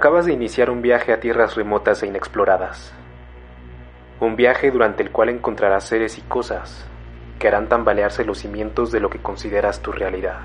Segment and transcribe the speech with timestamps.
[0.00, 2.94] Acabas de iniciar un viaje a tierras remotas e inexploradas.
[4.18, 6.88] Un viaje durante el cual encontrarás seres y cosas
[7.38, 10.38] que harán tambalearse los cimientos de lo que consideras tu realidad.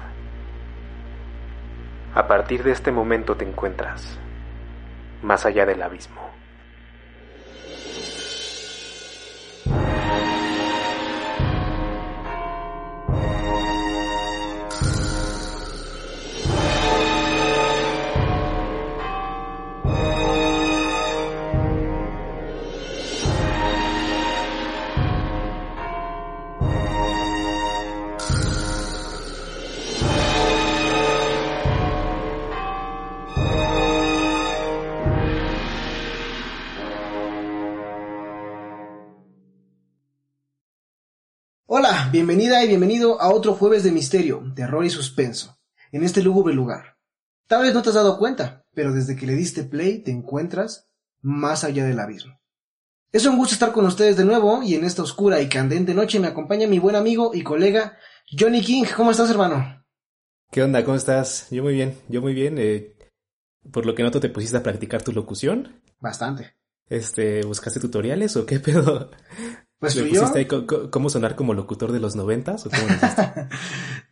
[2.13, 4.19] A partir de este momento te encuentras
[5.21, 6.19] más allá del abismo.
[42.15, 45.59] Bienvenida y bienvenido a otro jueves de misterio, terror y suspenso,
[45.91, 46.95] en este lúgubre lugar.
[47.45, 50.87] Tal vez no te has dado cuenta, pero desde que le diste play te encuentras
[51.19, 52.39] más allá del abismo.
[53.11, 56.21] Es un gusto estar con ustedes de nuevo y en esta oscura y candente noche
[56.21, 57.97] me acompaña mi buen amigo y colega
[58.31, 58.85] Johnny King.
[58.95, 59.83] ¿Cómo estás, hermano?
[60.51, 60.85] ¿Qué onda?
[60.85, 61.49] ¿Cómo estás?
[61.51, 62.55] Yo muy bien, yo muy bien.
[62.59, 62.95] Eh,
[63.73, 65.81] por lo que noto te pusiste a practicar tu locución.
[65.99, 66.55] Bastante.
[66.87, 69.11] Este, ¿buscaste tutoriales o qué pedo?
[69.79, 73.47] Pues ¿Le pusiste ahí cómo sonar como locutor de los noventas o cómo lo?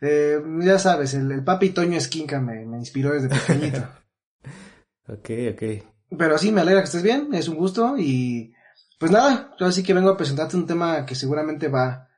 [0.06, 3.78] Eh, ya sabes, el, el papi Toño Esquinca me, me inspiró desde pequeñito.
[5.08, 5.84] ok, ok.
[6.18, 8.52] Pero sí, me alegra que estés bien, es un gusto y
[8.98, 12.08] pues nada, yo sí que vengo a presentarte un tema que seguramente va,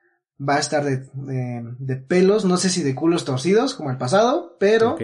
[0.40, 3.98] va a estar de, de, de pelos, no sé si de culos torcidos como el
[3.98, 4.96] pasado, pero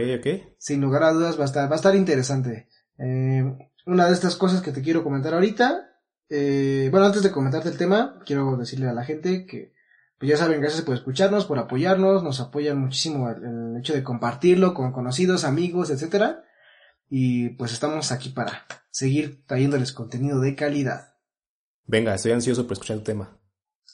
[0.58, 2.68] sin lugar a dudas va a estar, va a estar interesante.
[2.98, 3.44] Eh,
[3.86, 5.91] una de estas cosas que te quiero comentar ahorita,
[6.34, 9.74] eh, bueno, antes de comentarte el tema, quiero decirle a la gente que,
[10.18, 14.02] pues ya saben, gracias por escucharnos, por apoyarnos, nos apoyan muchísimo el, el hecho de
[14.02, 16.44] compartirlo con conocidos, amigos, etcétera.
[17.10, 21.16] Y pues estamos aquí para seguir trayéndoles contenido de calidad.
[21.84, 23.38] Venga, estoy ansioso por escuchar el tema.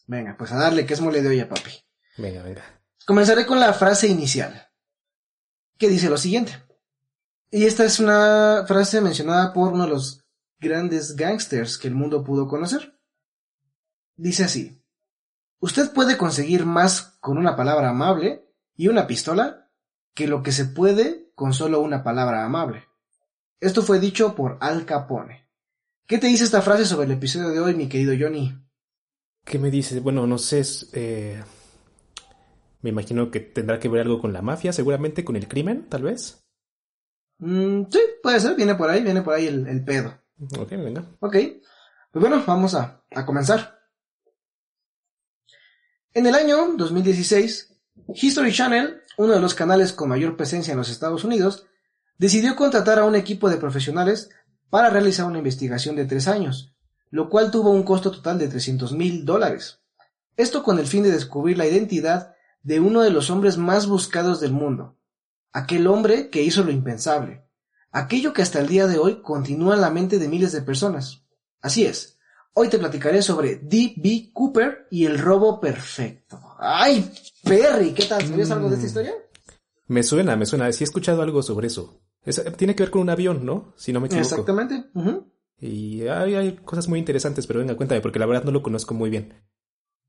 [0.06, 1.72] Venga, pues a darle que es mole de olla, papi.
[2.18, 2.62] Venga, venga.
[3.04, 4.68] Comenzaré con la frase inicial,
[5.76, 6.52] que dice lo siguiente.
[7.50, 10.27] Y esta es una frase mencionada por uno de los
[10.58, 12.98] grandes gangsters que el mundo pudo conocer.
[14.16, 14.82] Dice así,
[15.60, 19.70] usted puede conseguir más con una palabra amable y una pistola
[20.14, 22.84] que lo que se puede con solo una palabra amable.
[23.60, 25.48] Esto fue dicho por Al Capone.
[26.06, 28.56] ¿Qué te dice esta frase sobre el episodio de hoy, mi querido Johnny?
[29.44, 30.02] ¿Qué me dices?
[30.02, 30.62] Bueno, no sé.
[30.92, 31.42] eh,
[32.82, 36.02] me imagino que tendrá que ver algo con la mafia, seguramente con el crimen, tal
[36.02, 36.44] vez.
[37.38, 40.18] Mm, sí, puede ser, viene por ahí, viene por ahí el, el pedo.
[40.58, 41.04] Ok, venga.
[41.20, 41.36] Ok,
[42.12, 43.78] pues bueno, vamos a, a comenzar.
[46.14, 47.76] En el año 2016,
[48.14, 51.66] History Channel, uno de los canales con mayor presencia en los Estados Unidos,
[52.18, 54.30] decidió contratar a un equipo de profesionales
[54.70, 56.74] para realizar una investigación de tres años,
[57.10, 59.80] lo cual tuvo un costo total de 300 mil dólares.
[60.36, 64.40] Esto con el fin de descubrir la identidad de uno de los hombres más buscados
[64.40, 64.98] del mundo,
[65.52, 67.47] aquel hombre que hizo lo impensable,
[67.98, 71.24] aquello que hasta el día de hoy continúa en la mente de miles de personas.
[71.60, 72.18] Así es,
[72.54, 74.30] hoy te platicaré sobre D.B.
[74.32, 76.40] Cooper y el robo perfecto.
[76.58, 77.10] ¡Ay,
[77.44, 77.92] Perry!
[77.92, 78.26] ¿Qué tal?
[78.26, 79.12] ¿Sabías algo de esta historia?
[79.86, 80.70] Me suena, me suena.
[80.72, 82.00] Sí he escuchado algo sobre eso.
[82.24, 83.72] Es- tiene que ver con un avión, ¿no?
[83.76, 84.26] Si no me equivoco.
[84.28, 84.90] Exactamente.
[85.60, 88.94] Y hay, hay cosas muy interesantes, pero venga, cuéntame, porque la verdad no lo conozco
[88.94, 89.34] muy bien.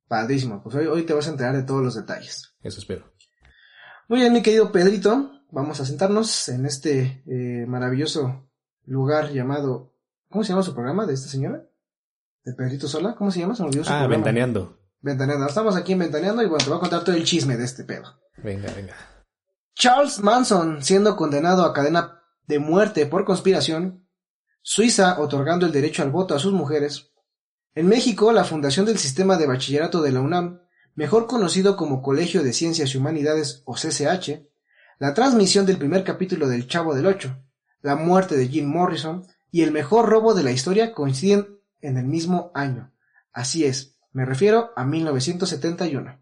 [0.07, 2.55] Padrísimo, pues hoy, hoy te vas a enterar de todos los detalles.
[2.61, 3.11] Eso espero.
[4.07, 8.49] Muy bien, mi querido Pedrito, vamos a sentarnos en este eh, maravilloso
[8.85, 9.93] lugar llamado...
[10.29, 11.65] ¿Cómo se llama su programa de esta señora?
[12.43, 13.15] ¿De Pedrito Sola?
[13.15, 13.55] ¿Cómo se llama?
[13.55, 14.15] Se me olvidó su Ah, programa.
[14.15, 14.77] ventaneando.
[15.01, 15.47] Ventaneando.
[15.47, 17.83] Estamos aquí en Ventaneando y bueno, te voy a contar todo el chisme de este
[17.83, 18.19] pedo.
[18.37, 18.93] Venga, venga.
[19.73, 24.07] Charles Manson siendo condenado a cadena de muerte por conspiración,
[24.61, 27.11] Suiza otorgando el derecho al voto a sus mujeres,
[27.75, 30.61] en México la fundación del sistema de bachillerato de la UNAM,
[30.95, 34.45] mejor conocido como Colegio de Ciencias y Humanidades o CCH,
[34.99, 37.37] la transmisión del primer capítulo del Chavo del Ocho,
[37.81, 42.05] la muerte de Jim Morrison y el mejor robo de la historia coinciden en el
[42.05, 42.91] mismo año.
[43.31, 46.19] Así es, me refiero a 1971.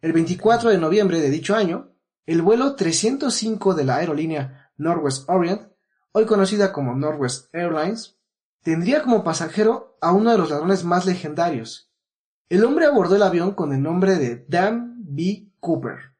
[0.00, 1.92] El 24 de noviembre de dicho año,
[2.26, 5.68] el vuelo 305 de la aerolínea Northwest Orient,
[6.10, 8.18] hoy conocida como Northwest Airlines,
[8.64, 11.92] tendría como pasajero a uno de los ladrones más legendarios.
[12.48, 15.52] El hombre abordó el avión con el nombre de Dan B.
[15.60, 16.11] Cooper.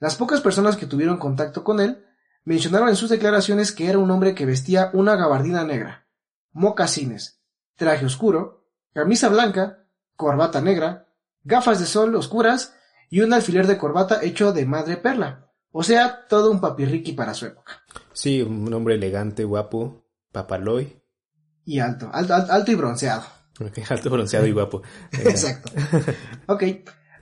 [0.00, 2.04] Las pocas personas que tuvieron contacto con él
[2.44, 6.06] mencionaron en sus declaraciones que era un hombre que vestía una gabardina negra,
[6.52, 7.42] mocasines,
[7.76, 9.84] traje oscuro, camisa blanca,
[10.16, 11.06] corbata negra,
[11.44, 12.74] gafas de sol oscuras
[13.10, 15.50] y un alfiler de corbata hecho de madre perla.
[15.70, 17.84] O sea, todo un papirriqui para su época.
[18.12, 20.06] Sí, un hombre elegante, guapo.
[20.32, 21.00] Papaloy.
[21.64, 23.22] Y alto, alto, alto, alto y bronceado.
[23.90, 24.80] Alto, bronceado y guapo.
[25.12, 25.70] Exacto.
[26.46, 26.64] Ok.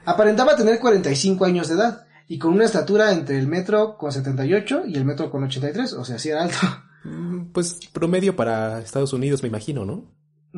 [0.05, 4.83] Aparentaba tener 45 años de edad y con una estatura entre el metro con 78
[4.87, 6.59] y el metro con 83, o sea, sí era alto.
[7.05, 10.05] Mm, Pues promedio para Estados Unidos, me imagino, ¿no?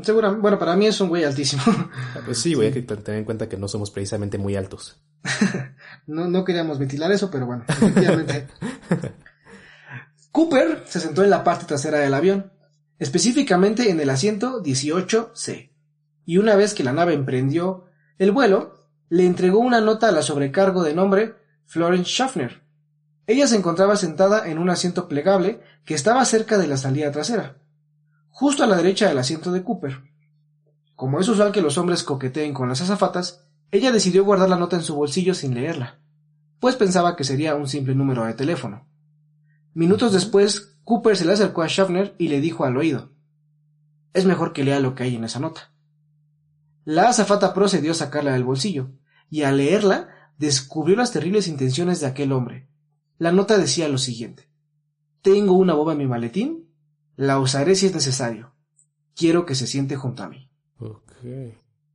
[0.03, 1.63] Seguramente, bueno, para mí es un güey altísimo.
[2.25, 5.01] Pues sí, voy a tener en cuenta que no somos precisamente muy altos.
[6.07, 8.49] No, no queríamos ventilar eso, pero bueno, efectivamente.
[10.33, 12.53] Cooper se sentó en la parte trasera del avión,
[12.99, 15.71] específicamente en el asiento 18C,
[16.25, 17.87] y una vez que la nave emprendió
[18.19, 21.35] el vuelo, le entregó una nota a la sobrecargo de nombre
[21.71, 22.65] Florence Schaffner.
[23.29, 27.59] Ella se encontraba sentada en un asiento plegable que estaba cerca de la salida trasera,
[28.29, 30.01] justo a la derecha del asiento de Cooper.
[30.97, 34.75] Como es usual que los hombres coqueteen con las azafatas, ella decidió guardar la nota
[34.75, 36.01] en su bolsillo sin leerla,
[36.59, 38.89] pues pensaba que sería un simple número de teléfono.
[39.73, 43.13] Minutos después, Cooper se le acercó a Schaffner y le dijo al oído,
[44.13, 45.71] Es mejor que lea lo que hay en esa nota.
[46.85, 48.91] La azafata procedió a sacarla del bolsillo,
[49.31, 50.09] y al leerla
[50.41, 52.67] descubrió las terribles intenciones de aquel hombre.
[53.19, 54.49] La nota decía lo siguiente.
[55.21, 56.67] Tengo una bomba en mi maletín,
[57.15, 58.55] la usaré si es necesario.
[59.15, 60.51] Quiero que se siente junto a mí.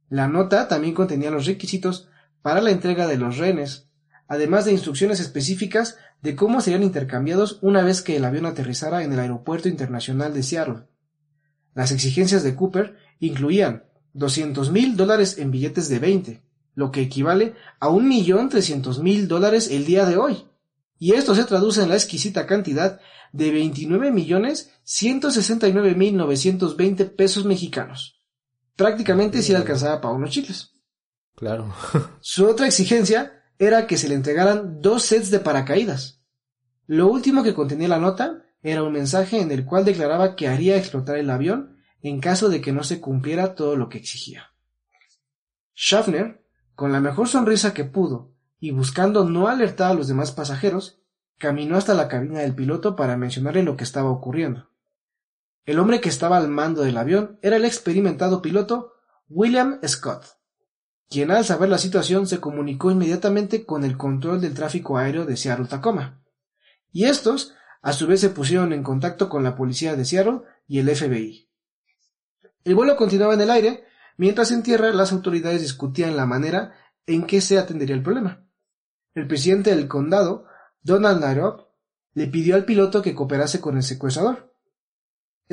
[0.10, 2.08] La nota también contenía los requisitos
[2.44, 3.90] para la entrega de los rehenes,
[4.28, 9.12] además de instrucciones específicas de cómo serían intercambiados una vez que el avión aterrizara en
[9.12, 10.84] el Aeropuerto Internacional de Seattle.
[11.74, 16.44] Las exigencias de Cooper incluían 200 mil dólares en billetes de 20,
[16.76, 20.46] lo que equivale a un millón trescientos mil dólares el día de hoy.
[21.00, 23.00] Y esto se traduce en la exquisita cantidad
[23.32, 28.22] de 29 millones 169 mil 920 pesos mexicanos.
[28.76, 30.74] Prácticamente si alcanzaba para unos chicles.
[31.36, 31.74] Claro.
[32.22, 36.22] Su otra exigencia era que se le entregaran dos sets de paracaídas.
[36.88, 40.78] Lo último que contenía la nota era un mensaje en el cual declaraba que haría
[40.78, 44.52] explotar el avión en caso de que no se cumpliera todo lo que exigía.
[45.76, 46.45] Schaffner,
[46.76, 51.00] con la mejor sonrisa que pudo y buscando no alertar a los demás pasajeros,
[51.38, 54.70] caminó hasta la cabina del piloto para mencionarle lo que estaba ocurriendo.
[55.66, 58.94] El hombre que estaba al mando del avión era el experimentado piloto
[59.30, 60.38] William Scott,
[61.10, 65.38] quien al saber la situación se comunicó inmediatamente con el control del tráfico aéreo de
[65.38, 66.22] Seattle Tacoma.
[66.92, 70.80] Y estos, a su vez, se pusieron en contacto con la policía de Seattle y
[70.80, 71.50] el FBI.
[72.64, 73.86] El vuelo continuaba en el aire,
[74.18, 76.74] mientras en tierra las autoridades discutían la manera
[77.06, 78.48] en que se atendería el problema.
[79.14, 80.46] El presidente del condado,
[80.82, 81.70] Donald Nairop,
[82.14, 84.54] le pidió al piloto que cooperase con el secuestrador.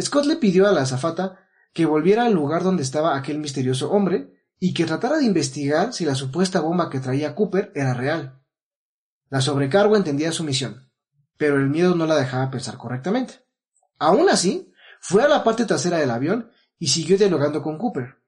[0.01, 1.39] Scott le pidió a la azafata
[1.73, 6.05] que volviera al lugar donde estaba aquel misterioso hombre y que tratara de investigar si
[6.05, 8.41] la supuesta bomba que traía Cooper era real.
[9.29, 10.91] La sobrecargo entendía su misión,
[11.37, 13.45] pero el miedo no la dejaba pensar correctamente.
[13.99, 18.22] Aún así, fue a la parte trasera del avión y siguió dialogando con Cooper.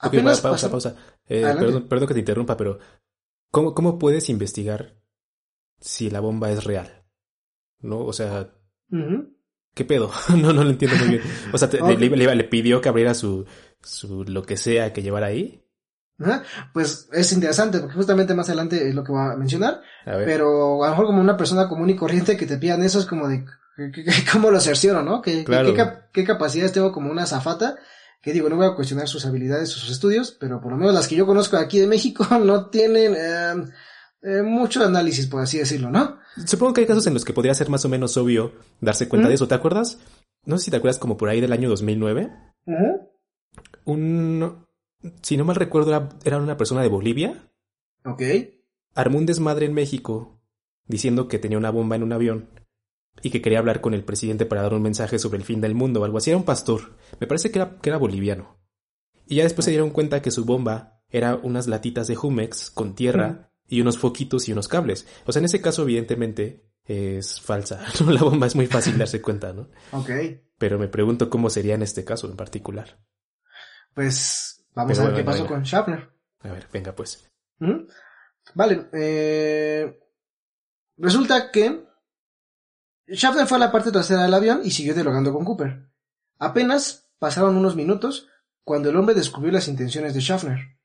[0.00, 1.02] Ok, Apenas pa- pausa, pasó- pausa.
[1.26, 2.78] Eh, perdón, perdón que te interrumpa, pero
[3.50, 4.96] ¿cómo, ¿cómo puedes investigar
[5.80, 7.04] si la bomba es real?
[7.80, 8.00] ¿No?
[8.04, 8.50] O sea.
[9.74, 10.10] ¿qué pedo?
[10.36, 11.22] no, no lo entiendo muy bien.
[11.52, 11.98] O sea, te- Ok.
[11.98, 13.44] le, le- le pidió que abriera su,
[13.82, 15.64] su lo que sea que llevara ahí.
[16.20, 16.42] Ajá.
[16.74, 20.82] Pues es interesante, porque justamente más adelante es lo que voy a mencionar, A pero
[20.82, 23.28] a lo mejor como una persona común y corriente que te pidan eso es como
[23.28, 23.44] de,
[23.76, 25.22] ¿qué- qué- qué- ¿cómo lo cercioro, no?
[25.22, 25.68] ¿Qué, qué- Claro.
[25.70, 27.76] qué, cap- qué capacidades tengo como una zafata?
[28.20, 30.92] Que digo, no voy a cuestionar sus habilidades o sus estudios, pero por lo menos
[30.92, 33.64] las que yo conozco aquí de México no tienen eh,
[34.22, 36.18] eh, mucho análisis, por así decirlo, ¿no?
[36.44, 39.26] Supongo que hay casos en los que podría ser más o menos obvio darse cuenta
[39.26, 39.30] ¿Mm?
[39.30, 39.48] de eso.
[39.48, 39.98] ¿Te acuerdas?
[40.44, 42.30] No sé si te acuerdas como por ahí del año 2009.
[43.84, 44.66] Un...
[45.22, 47.50] Si no mal recuerdo, era, era una persona de Bolivia.
[48.04, 48.22] Ok.
[48.94, 50.40] Armó un desmadre en México
[50.86, 52.48] diciendo que tenía una bomba en un avión
[53.22, 55.74] y que quería hablar con el presidente para dar un mensaje sobre el fin del
[55.74, 56.30] mundo o algo así.
[56.30, 56.96] Era un pastor.
[57.20, 58.58] Me parece que era, que era boliviano.
[59.26, 62.94] Y ya después se dieron cuenta que su bomba era unas latitas de Jumex con
[62.94, 65.06] tierra y unos foquitos y unos cables.
[65.26, 67.84] O sea, en ese caso, evidentemente, es falsa.
[68.04, 68.12] ¿no?
[68.12, 69.68] La bomba es muy fácil darse cuenta, ¿no?
[69.92, 70.10] Ok.
[70.58, 72.98] Pero me pregunto cómo sería en este caso en particular.
[73.94, 75.54] Pues vamos Pero a ver qué pasó venga.
[75.54, 76.10] con Schaffner.
[76.40, 77.28] A ver, venga pues.
[78.54, 79.98] Vale, eh,
[80.96, 81.87] resulta que
[83.10, 85.88] Schaffner fue a la parte trasera del avión y siguió dialogando con Cooper.
[86.38, 88.28] Apenas pasaron unos minutos
[88.64, 90.78] cuando el hombre descubrió las intenciones de Schaffner.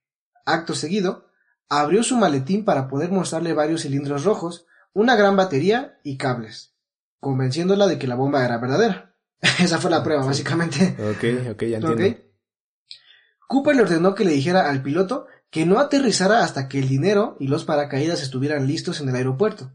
[0.46, 1.30] Acto seguido,
[1.70, 6.75] abrió su maletín para poder mostrarle varios cilindros rojos, una gran batería y cables,
[7.20, 9.15] convenciéndola de que la bomba era verdadera.
[9.60, 10.96] Esa fue la prueba, básicamente.
[11.00, 12.22] Ok, ok, ya entiendo.
[13.48, 17.38] Cooper le ordenó que le dijera al piloto que no aterrizara hasta que el dinero
[17.39, 19.72] y los paracaídas estuvieran listos en el aeropuerto.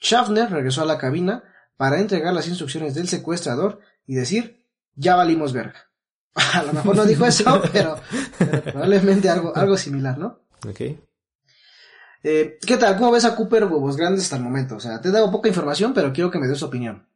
[0.00, 1.42] Schaffner regresó a la cabina
[1.80, 5.90] para entregar las instrucciones del secuestrador y decir ya valimos verga.
[6.34, 7.96] A lo mejor no dijo eso, pero,
[8.38, 10.42] pero probablemente algo, algo similar, ¿no?
[10.68, 10.80] Ok.
[12.22, 12.98] Eh, ¿Qué tal?
[12.98, 14.76] ¿Cómo ves a Cooper Huevos Grandes hasta el momento?
[14.76, 17.08] O sea, te he dado poca información, pero quiero que me des tu opinión.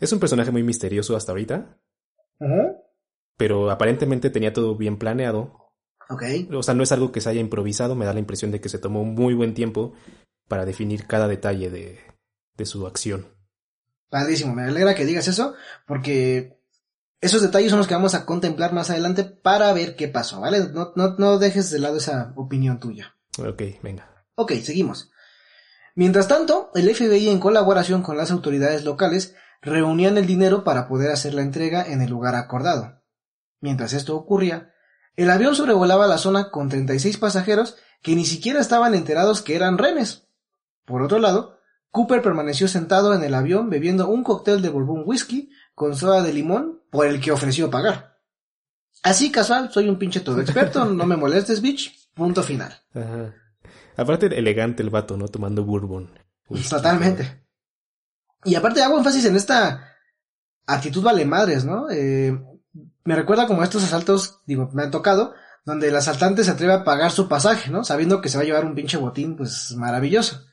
[0.00, 1.76] Es un personaje muy misterioso hasta ahorita,
[2.40, 2.78] Ujú.
[3.36, 5.74] pero aparentemente tenía todo bien planeado.
[6.08, 6.22] Ok.
[6.54, 8.70] O sea, no es algo que se haya improvisado, me da la impresión de que
[8.70, 9.92] se tomó muy buen tiempo
[10.48, 12.00] para definir cada detalle de,
[12.56, 13.33] de su acción.
[14.08, 15.54] Padrísimo, me alegra que digas eso,
[15.86, 16.58] porque
[17.20, 20.68] esos detalles son los que vamos a contemplar más adelante para ver qué pasó, ¿vale?
[20.72, 23.16] No, no, no dejes de lado esa opinión tuya.
[23.38, 24.26] Ok, venga.
[24.34, 25.10] Ok, seguimos.
[25.94, 31.10] Mientras tanto, el FBI en colaboración con las autoridades locales reunían el dinero para poder
[31.10, 33.02] hacer la entrega en el lugar acordado.
[33.60, 34.74] Mientras esto ocurría,
[35.16, 39.78] el avión sobrevolaba la zona con 36 pasajeros que ni siquiera estaban enterados que eran
[39.78, 40.28] renes.
[40.84, 41.53] Por otro lado,
[41.94, 46.32] Cooper permaneció sentado en el avión bebiendo un cóctel de bourbon whisky con soda de
[46.32, 48.18] limón por el que ofreció pagar.
[49.04, 52.10] Así casual, soy un pinche todo experto, no me molestes, bitch.
[52.12, 52.76] Punto final.
[52.94, 53.32] Ajá.
[53.96, 55.28] Aparte, elegante el vato, ¿no?
[55.28, 56.10] Tomando bourbon.
[56.48, 57.46] Whisky, Totalmente.
[58.42, 59.88] Y aparte hago énfasis en esta
[60.66, 61.88] actitud vale madres, ¿no?
[61.92, 62.36] Eh,
[63.04, 65.32] me recuerda como a estos asaltos, digo, me han tocado,
[65.64, 67.84] donde el asaltante se atreve a pagar su pasaje, ¿no?
[67.84, 70.44] Sabiendo que se va a llevar un pinche botín, pues maravilloso.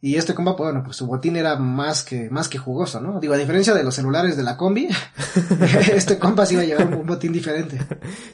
[0.00, 3.18] Y este compa, pues bueno, pues su botín era más que, más que jugoso, ¿no?
[3.18, 4.88] Digo, a diferencia de los celulares de la combi,
[5.92, 7.78] este compa sí iba a llevar un botín diferente.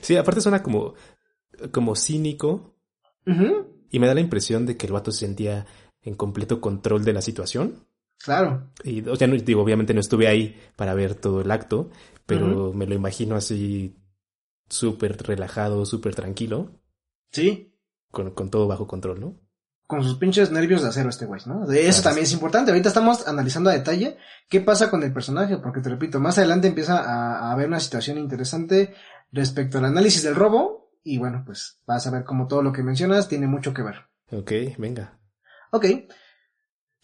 [0.00, 0.94] Sí, aparte suena como,
[1.70, 2.74] como cínico
[3.26, 5.66] Ujú, y me da la impresión de que el vato se sentía
[6.02, 7.86] en completo control de la situación.
[8.18, 8.70] claro.
[8.82, 11.90] Y, o sea, no, digo, obviamente no estuve ahí para ver todo el acto,
[12.26, 13.96] pero me lo imagino así
[14.68, 16.72] súper relajado, súper tranquilo,
[17.30, 17.72] Sí.
[18.10, 19.36] con, con todo bajo control, ¿no?
[19.92, 21.66] Con sus pinches nervios de acero este güey, ¿no?
[21.66, 22.04] De eso Claro.
[22.04, 22.70] también es importante.
[22.70, 24.16] Ahorita estamos analizando a detalle
[24.48, 27.78] qué pasa con el personaje, porque te repito, más adelante empieza a, a haber una
[27.78, 28.94] situación interesante
[29.32, 32.82] respecto al análisis del robo, y bueno, pues vas a ver cómo todo lo que
[32.82, 33.96] mencionas tiene mucho que ver.
[34.30, 35.18] Ok, venga.
[35.72, 35.84] Ok.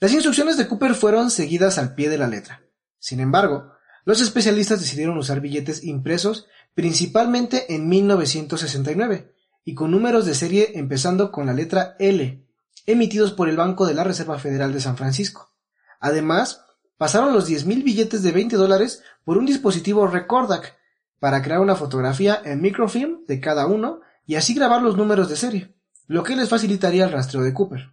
[0.00, 2.62] Las instrucciones de Cooper fueron seguidas al pie de la letra.
[2.98, 3.72] Sin embargo,
[4.06, 11.30] los especialistas decidieron usar billetes impresos principalmente en 1969 y con números de serie empezando
[11.30, 12.47] con la letra L,
[12.88, 15.52] emitidos por el Banco de la Reserva Federal de San Francisco.
[16.00, 16.64] Además,
[16.96, 20.74] pasaron los 10.000 billetes de 20 dólares por un dispositivo Recordac
[21.20, 25.36] para crear una fotografía en microfilm de cada uno y así grabar los números de
[25.36, 25.74] serie,
[26.06, 27.92] lo que les facilitaría el rastreo de Cooper.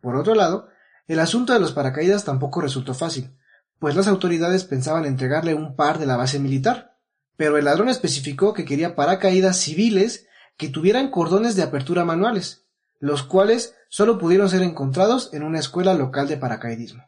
[0.00, 0.68] Por otro lado,
[1.06, 3.36] el asunto de los paracaídas tampoco resultó fácil,
[3.78, 6.96] pues las autoridades pensaban entregarle un par de la base militar,
[7.36, 10.26] pero el ladrón especificó que quería paracaídas civiles
[10.56, 12.63] que tuvieran cordones de apertura manuales,
[12.98, 17.04] los cuales solo pudieron ser encontrados en una escuela local de paracaidismo.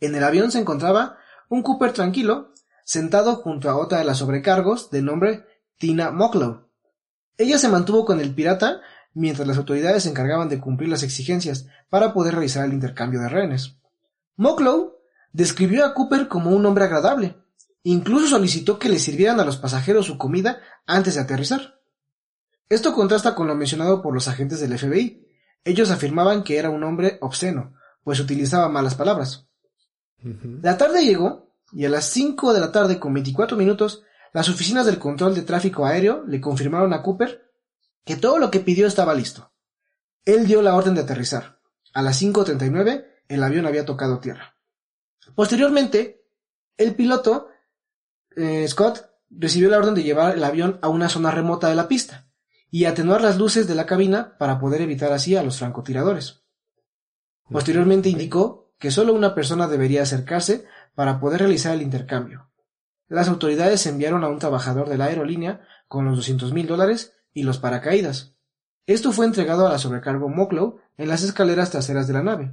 [0.00, 2.52] En el avión se encontraba un Cooper tranquilo,
[2.84, 5.46] sentado junto a otra de las sobrecargos de nombre
[5.78, 6.68] Tina Mocklow.
[7.38, 8.80] Ella se mantuvo con el pirata
[9.14, 13.28] mientras las autoridades se encargaban de cumplir las exigencias para poder realizar el intercambio de
[13.28, 13.76] rehenes.
[14.36, 14.96] Mocklow
[15.32, 17.36] describió a Cooper como un hombre agradable,
[17.82, 21.75] incluso solicitó que le sirvieran a los pasajeros su comida antes de aterrizar.
[22.68, 25.24] Esto contrasta con lo mencionado por los agentes del FBI.
[25.64, 29.46] Ellos afirmaban que era un hombre obsceno, pues utilizaba malas palabras.
[30.62, 34.86] La tarde llegó y a las 5 de la tarde con 24 minutos, las oficinas
[34.86, 37.52] del control de tráfico aéreo le confirmaron a Cooper
[38.04, 39.52] que todo lo que pidió estaba listo.
[40.24, 41.60] Él dio la orden de aterrizar.
[41.92, 44.56] A las 5.39 el avión había tocado tierra.
[45.34, 46.24] Posteriormente,
[46.76, 47.48] el piloto,
[48.36, 51.88] eh, Scott, recibió la orden de llevar el avión a una zona remota de la
[51.88, 52.25] pista
[52.76, 56.42] y atenuar las luces de la cabina para poder evitar así a los francotiradores.
[57.48, 62.50] Posteriormente indicó que solo una persona debería acercarse para poder realizar el intercambio.
[63.08, 67.44] Las autoridades enviaron a un trabajador de la aerolínea con los 200 mil dólares y
[67.44, 68.36] los paracaídas.
[68.84, 72.52] Esto fue entregado a la sobrecargo Mocklow en las escaleras traseras de la nave.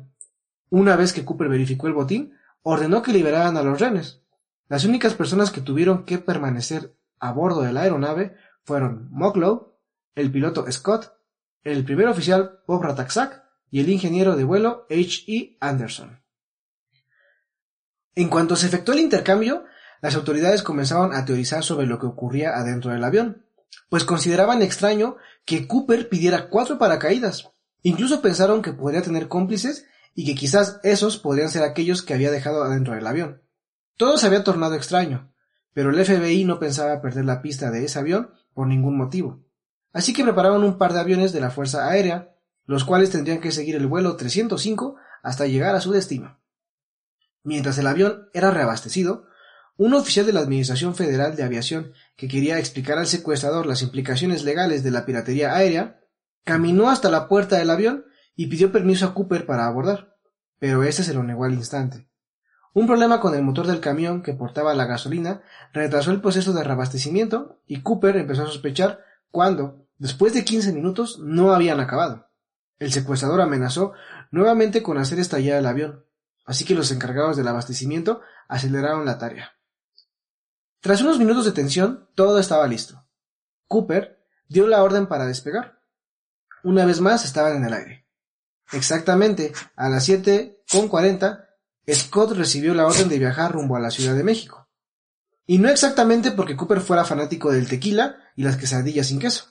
[0.70, 4.22] Una vez que Cooper verificó el botín, ordenó que liberaran a los rehenes.
[4.70, 9.73] Las únicas personas que tuvieron que permanecer a bordo de la aeronave fueron Mocklow,
[10.15, 11.13] el piloto Scott,
[11.63, 15.24] el primer oficial Bob Rataksak y el ingeniero de vuelo H.
[15.27, 15.58] E.
[15.60, 16.22] Anderson.
[18.15, 19.65] En cuanto se efectuó el intercambio,
[20.01, 23.46] las autoridades comenzaron a teorizar sobre lo que ocurría adentro del avión,
[23.89, 27.50] pues consideraban extraño que Cooper pidiera cuatro paracaídas.
[27.82, 32.32] Incluso pensaron que podría tener cómplices y que quizás esos podrían ser aquellos que había
[32.32, 33.41] dejado adentro del avión.
[33.98, 35.34] Todo se había tornado extraño,
[35.74, 39.43] pero el FBI no pensaba perder la pista de ese avión por ningún motivo.
[39.94, 42.36] Así que prepararon un par de aviones de la Fuerza Aérea,
[42.66, 46.40] los cuales tendrían que seguir el vuelo 305 hasta llegar a su destino.
[47.44, 49.28] Mientras el avión era reabastecido,
[49.78, 54.44] un oficial de la Administración Federal de Aviación que quería explicar al secuestrador las implicaciones
[54.44, 56.02] legales de la piratería aérea,
[56.44, 60.16] caminó hasta la puerta del avión y pidió permiso a Cooper para abordar,
[60.60, 62.08] pero este se lo negó al instante.
[62.74, 65.42] Un problema con el motor del camión que portaba la gasolina
[65.74, 71.20] retrasó el proceso de reabastecimiento y Cooper empezó a sospechar cuando, después de 15 minutos,
[71.20, 72.30] no habían acabado.
[72.80, 73.94] El secuestrador amenazó
[74.32, 76.06] nuevamente con hacer estallar el avión,
[76.46, 79.54] así que los encargados del abastecimiento aceleraron la tarea.
[80.82, 83.06] Tras unos minutos de tensión, todo estaba listo.
[83.68, 85.80] Cooper dio la orden para despegar.
[86.64, 88.08] Una vez más estaban en el aire.
[88.72, 91.46] Exactamente a las 7.40
[91.92, 94.70] Scott recibió la orden de viajar rumbo a la Ciudad de México.
[95.46, 99.46] Y no exactamente porque Cooper fuera fanático del tequila y las quesadillas sin queso.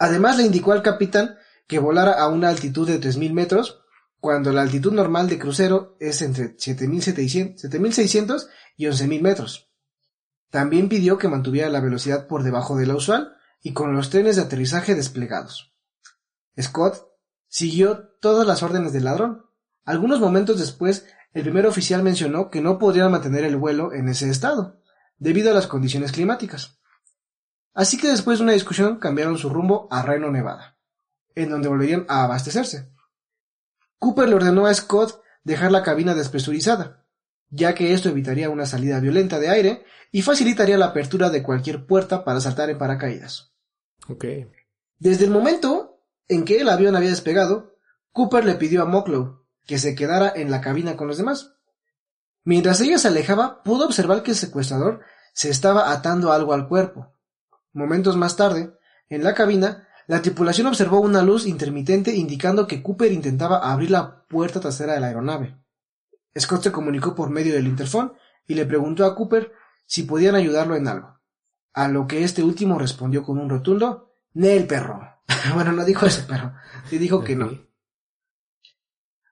[0.00, 1.36] Además le indicó al capitán
[1.68, 3.82] que volara a una altitud de 3.000 metros,
[4.18, 9.70] cuando la altitud normal de crucero es entre 7.600 y 11.000 metros.
[10.48, 14.36] También pidió que mantuviera la velocidad por debajo de la usual y con los trenes
[14.36, 15.74] de aterrizaje desplegados.
[16.58, 17.06] Scott
[17.46, 19.44] siguió todas las órdenes del ladrón.
[19.84, 21.04] Algunos momentos después
[21.34, 24.80] el primer oficial mencionó que no podrían mantener el vuelo en ese estado,
[25.18, 26.79] debido a las condiciones climáticas.
[27.72, 30.78] Así que después de una discusión cambiaron su rumbo a Reno, Nevada,
[31.34, 32.90] en donde volverían a abastecerse.
[33.98, 37.06] Cooper le ordenó a Scott dejar la cabina despresurizada,
[37.48, 41.86] ya que esto evitaría una salida violenta de aire y facilitaría la apertura de cualquier
[41.86, 43.52] puerta para saltar en paracaídas.
[44.98, 47.76] Desde el momento en que el avión había despegado,
[48.12, 51.54] Cooper le pidió a Mocklow que se quedara en la cabina con los demás.
[52.44, 55.00] Mientras ella se alejaba, pudo observar que el secuestrador
[55.32, 57.14] se estaba atando algo al cuerpo.
[57.72, 58.72] Momentos más tarde,
[59.08, 64.24] en la cabina, la tripulación observó una luz intermitente indicando que Cooper intentaba abrir la
[64.26, 65.56] puerta trasera de la aeronave.
[66.38, 68.14] Scott se comunicó por medio del interfón
[68.46, 69.52] y le preguntó a Cooper
[69.86, 71.20] si podían ayudarlo en algo,
[71.72, 75.20] a lo que este último respondió con un rotundo el perro.
[75.54, 76.54] bueno, no dijo ese perro,
[76.88, 77.50] sí dijo que no.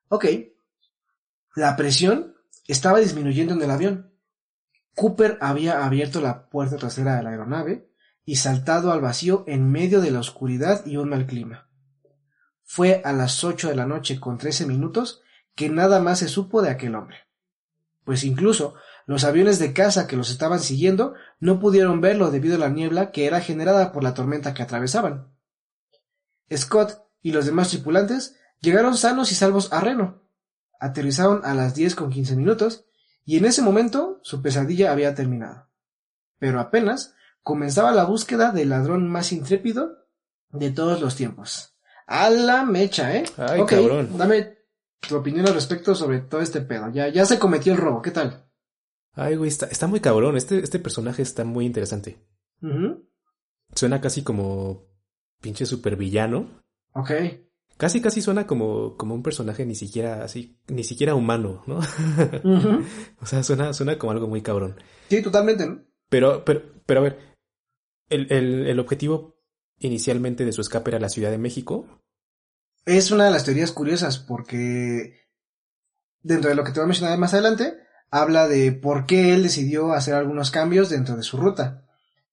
[0.08, 0.26] Ok.
[1.54, 4.14] La presión estaba disminuyendo en el avión.
[4.94, 7.90] Cooper había abierto la puerta trasera de la aeronave
[8.28, 11.70] y saltado al vacío en medio de la oscuridad y un mal clima.
[12.62, 15.22] Fue a las ocho de la noche con trece minutos
[15.54, 17.16] que nada más se supo de aquel hombre.
[18.04, 18.74] Pues incluso
[19.06, 23.12] los aviones de caza que los estaban siguiendo no pudieron verlo debido a la niebla
[23.12, 25.32] que era generada por la tormenta que atravesaban.
[26.54, 30.20] Scott y los demás tripulantes Llegaron sanos y salvos a Reno.
[30.80, 32.84] Aterrizaron a las diez con quince minutos
[33.24, 35.68] y en ese momento su pesadilla había terminado.
[36.38, 37.14] Pero apenas
[37.48, 40.06] comenzaba la búsqueda del ladrón más intrépido
[40.50, 41.78] de todos los tiempos.
[42.06, 43.24] A la mecha, ¿eh?
[43.38, 44.18] Ay, cabrón.
[44.18, 44.58] Dame
[45.00, 46.92] tu opinión al respecto sobre todo este pedo.
[46.92, 48.44] Ya, ya se cometió el robo, ¿qué tal?
[49.14, 50.36] Ay, güey, está, está muy cabrón.
[50.36, 52.18] Este, este personaje está muy interesante.
[53.74, 54.84] Suena casi como
[55.40, 56.50] pinche supervillano.
[56.92, 57.12] Ok.
[57.78, 61.78] Casi, casi suena como, como un personaje ni siquiera así, ni siquiera humano, ¿no?
[63.22, 64.74] o sea, suena, suena como algo muy cabrón.
[65.08, 65.80] Sí, totalmente, ¿no?
[66.10, 67.27] Pero, pero, pero a ver,
[68.08, 69.36] el, el, el objetivo
[69.78, 72.02] inicialmente de su escape era la Ciudad de México.
[72.84, 75.28] Es una de las teorías curiosas porque
[76.22, 77.74] dentro de lo que te voy a mencionar más adelante,
[78.10, 81.84] habla de por qué él decidió hacer algunos cambios dentro de su ruta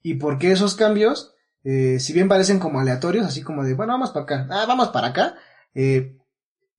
[0.02, 1.36] y por qué esos cambios
[1.66, 4.90] eh, si bien parecen como aleatorios, así como de, bueno, vamos para acá, ah, vamos
[4.90, 5.36] para acá,
[5.74, 6.16] eh,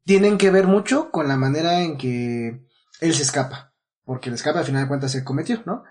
[0.05, 2.65] tienen que ver mucho con la manera en que
[3.01, 5.83] él se escapa, porque el escape al final de cuentas se cometió, ¿no?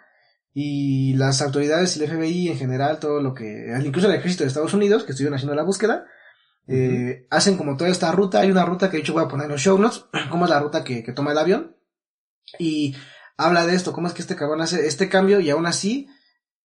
[0.58, 4.48] Y las autoridades y el FBI en general, todo lo que, incluso el ejército de
[4.48, 6.06] Estados Unidos, que estuvieron haciendo la búsqueda,
[6.66, 9.48] eh, hacen como toda esta ruta, hay una ruta que de hecho voy a poner
[9.48, 11.76] en los show notes, como es la ruta que, que toma el avión,
[12.58, 12.96] y
[13.36, 16.08] habla de esto, cómo es que este cabrón hace este cambio y aún así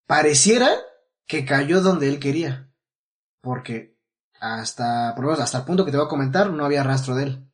[0.06, 0.70] pareciera
[1.26, 2.72] que cayó donde él quería.
[3.40, 3.98] Porque
[4.38, 7.14] hasta, por lo menos hasta el punto que te voy a comentar, no había rastro
[7.14, 7.50] de él.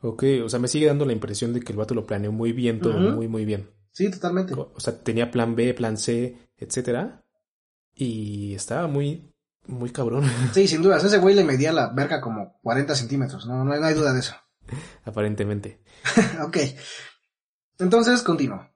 [0.00, 2.52] Ok, o sea, me sigue dando la impresión de que el vato lo planeó muy
[2.52, 3.70] bien, todo muy, muy bien.
[3.92, 4.54] Sí, totalmente.
[4.54, 7.24] O, sea, tenía plan B, plan C, etcétera.
[7.94, 9.34] Y estaba muy,
[9.66, 10.24] muy cabrón.
[10.52, 11.04] Sí, sin dudas.
[11.04, 13.46] Ese güey le medía la verga como 40 centímetros.
[13.46, 14.34] No, no, hay duda de eso.
[15.04, 15.82] Aparentemente.
[16.42, 16.58] ok.
[17.78, 18.68] Entonces, continúo.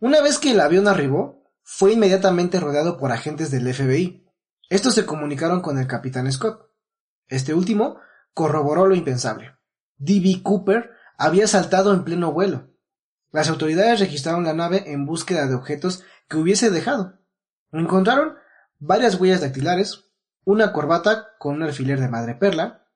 [0.00, 4.26] Una vez que el avión arribó, fue inmediatamente rodeado por agentes del FBI.
[4.68, 6.68] Estos se comunicaron con el capitán Scott.
[7.28, 7.98] Este último
[8.34, 9.56] corroboró lo impensable.
[9.98, 10.42] D.B.
[10.42, 12.71] Cooper había saltado en pleno vuelo.
[13.32, 17.18] Las autoridades registraron la nave en búsqueda de objetos que hubiese dejado.
[17.72, 18.34] Encontraron
[18.78, 20.04] varias huellas dactilares,
[20.44, 22.86] una corbata con un alfiler de madre perla,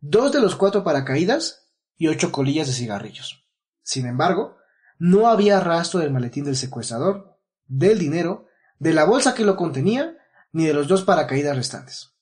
[0.00, 3.44] dos de los cuatro paracaídas y ocho colillas de cigarrillos.
[3.82, 4.56] Sin embargo,
[4.98, 8.46] no había rastro del maletín del secuestrador, del dinero,
[8.78, 10.16] de la bolsa que lo contenía,
[10.52, 12.14] ni de los dos paracaídas restantes.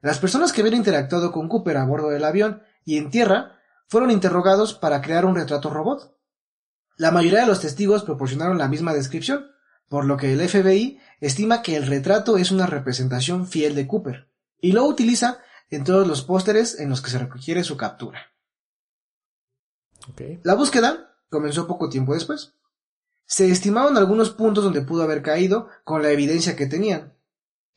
[0.00, 4.10] Las personas que habían interactuado con Cooper a bordo del avión y en tierra fueron
[4.10, 6.16] interrogados para crear un retrato robot.
[7.00, 9.46] La mayoría de los testigos proporcionaron la misma descripción,
[9.88, 14.28] por lo que el FBI estima que el retrato es una representación fiel de Cooper,
[14.60, 15.38] y lo utiliza
[15.70, 18.34] en todos los pósteres en los que se requiere su captura.
[20.42, 22.52] La búsqueda comenzó poco tiempo después.
[23.24, 27.14] Se estimaban algunos puntos donde pudo haber caído con la evidencia que tenían.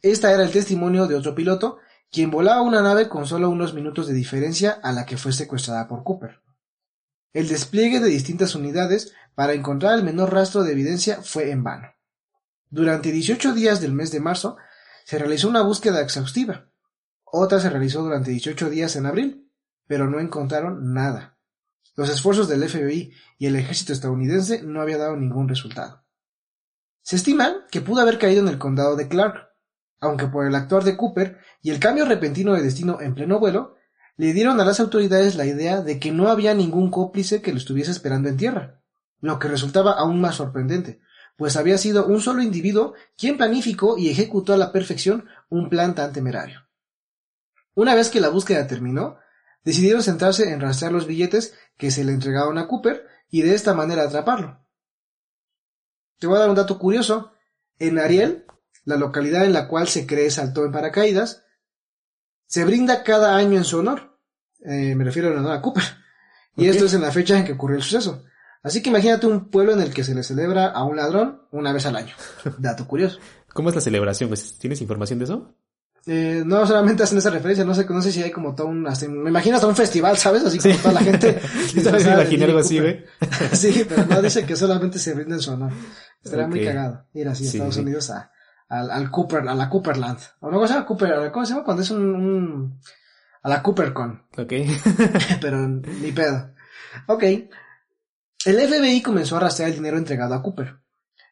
[0.01, 1.77] Esta era el testimonio de otro piloto,
[2.11, 5.87] quien volaba una nave con solo unos minutos de diferencia a la que fue secuestrada
[5.87, 6.42] por Cooper.
[7.33, 11.87] El despliegue de distintas unidades para encontrar el menor rastro de evidencia fue en vano.
[12.69, 14.57] Durante 18 días del mes de marzo
[15.05, 16.69] se realizó una búsqueda exhaustiva.
[17.23, 19.51] Otra se realizó durante 18 días en abril,
[19.87, 21.39] pero no encontraron nada.
[21.95, 26.03] Los esfuerzos del FBI y el ejército estadounidense no habían dado ningún resultado.
[27.01, 29.49] Se estima que pudo haber caído en el condado de Clark,
[29.99, 33.72] aunque por el actuar de Cooper y el cambio repentino de destino en pleno vuelo,
[34.15, 37.57] le dieron a las autoridades la idea de que no había ningún cómplice que lo
[37.57, 38.81] estuviese esperando en tierra,
[39.19, 41.01] lo que resultaba aún más sorprendente,
[41.37, 45.95] pues había sido un solo individuo quien planificó y ejecutó a la perfección un plan
[45.95, 46.67] tan temerario.
[47.75, 49.17] Una vez que la búsqueda terminó,
[49.63, 53.73] decidieron centrarse en rastrear los billetes que se le entregaron a Cooper y de esta
[53.73, 54.63] manera atraparlo.
[56.19, 57.31] Te voy a dar un dato curioso.
[57.79, 58.45] En Ariel,
[58.85, 61.42] la localidad en la cual se cree saltó en paracaídas,
[62.53, 64.15] se brinda cada año en su honor.
[64.63, 65.83] Eh, me refiero en honor a Cooper.
[66.55, 68.25] Y esto es en la fecha en que ocurrió el suceso.
[68.61, 71.73] Así que imagínate un pueblo en el que se le celebra a un ladrón una
[71.73, 72.13] vez al año.
[72.59, 73.17] Dato curioso.
[73.53, 74.31] ¿Cómo es la celebración?
[74.59, 75.55] ¿Tienes información de eso?
[76.05, 78.83] Eh, no solamente hacen esa referencia, no sé, no sé si hay como todo un,
[78.83, 80.43] me imagino hasta un festival, ¿sabes?
[80.43, 81.41] Así como toda la gente.
[81.73, 83.03] me imaginé algo así, güey.
[83.53, 85.71] sí, pero no dice que solamente se brinda en su honor.
[86.23, 88.31] Estaría muy cagado ir así a Estados Unidos a,
[88.73, 90.19] al, al Cooper, a la Cooperland.
[90.39, 91.31] O no, ¿cómo se llama Cooper?
[91.31, 92.79] ¿Cómo se llama cuando es un, un
[93.43, 94.23] a la CooperCon?
[94.37, 94.53] Ok.
[95.41, 96.53] pero ni pedo.
[97.07, 97.23] Ok.
[98.45, 100.79] El FBI comenzó a rastrear el dinero entregado a Cooper.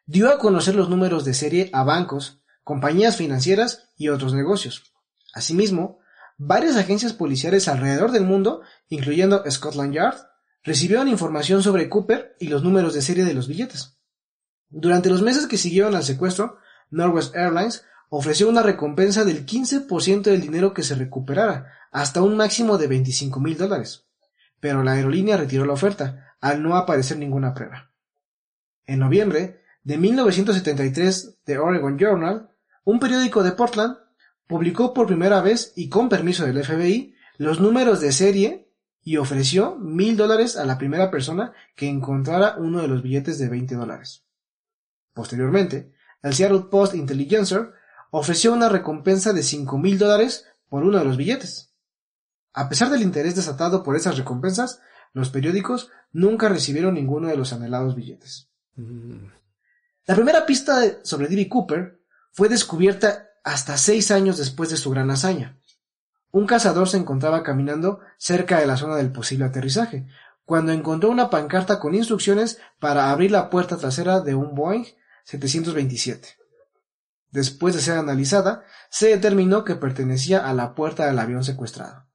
[0.06, 4.92] Dio a conocer los números de serie a bancos, compañías financieras y otros negocios.
[5.34, 5.98] Asimismo,
[6.38, 10.16] varias agencias policiales alrededor del mundo, incluyendo Scotland Yard,
[10.62, 13.98] recibieron información sobre Cooper y los números de serie de los billetes.
[14.68, 16.58] Durante los meses que siguieron al secuestro,
[16.92, 22.78] Northwest Airlines ofreció una recompensa del 15% del dinero que se recuperara, hasta un máximo
[22.78, 24.04] de 25 mil dólares.
[24.60, 27.90] Pero la aerolínea retiró la oferta, al no aparecer ninguna prueba.
[28.86, 32.50] En noviembre de 1973, The Oregon Journal,
[32.84, 33.96] un periódico de Portland,
[34.46, 38.68] publicó por primera vez y con permiso del FBI los números de serie
[39.02, 43.48] y ofreció mil dólares a la primera persona que encontrara uno de los billetes de
[43.48, 44.24] 20 dólares.
[45.14, 47.72] Posteriormente, el Seattle Post Intelligencer
[48.10, 51.72] ofreció una recompensa de cinco mil dólares por uno de los billetes.
[52.52, 54.80] A pesar del interés desatado por esas recompensas,
[55.12, 58.48] los periódicos nunca recibieron ninguno de los anhelados billetes.
[58.76, 59.26] Mm.
[60.06, 61.48] La primera pista sobre D.B.
[61.48, 62.00] Cooper
[62.32, 65.58] fue descubierta hasta seis años después de su gran hazaña.
[66.30, 70.06] Un cazador se encontraba caminando cerca de la zona del posible aterrizaje,
[70.44, 74.86] cuando encontró una pancarta con instrucciones para abrir la puerta trasera de un Boeing
[75.24, 76.28] 727.
[77.30, 82.06] Después de ser analizada, se determinó que pertenecía a la puerta del avión secuestrado.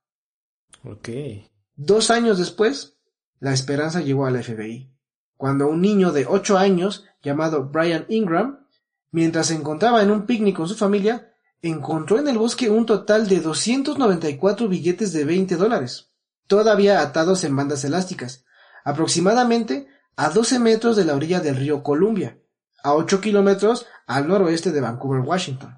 [0.83, 1.51] Okay.
[1.75, 2.97] Dos años después,
[3.39, 4.93] la esperanza llegó al FBI,
[5.35, 8.65] cuando un niño de ocho años llamado Brian Ingram,
[9.11, 13.27] mientras se encontraba en un picnic con su familia, encontró en el bosque un total
[13.27, 16.11] de 294 billetes de 20 dólares,
[16.47, 18.45] todavía atados en bandas elásticas,
[18.83, 22.39] aproximadamente a 12 metros de la orilla del río Columbia,
[22.87, 25.77] a 8 kilómetros al noroeste de Vancouver, Washington.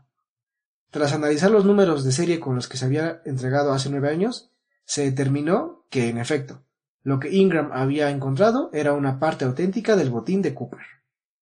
[0.91, 4.52] Tras analizar los números de serie con los que se había entregado hace nueve años,
[4.86, 6.63] se determinó que, en efecto,
[7.02, 10.82] lo que Ingram había encontrado era una parte auténtica del botín de Cooper.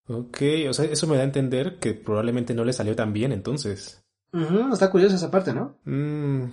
[0.08, 0.38] Ok,
[0.70, 4.06] o sea, eso me da a entender que probablemente no le salió tan bien entonces.
[4.72, 5.80] está curiosa esa parte, ¿no?
[5.84, 6.46] Mm,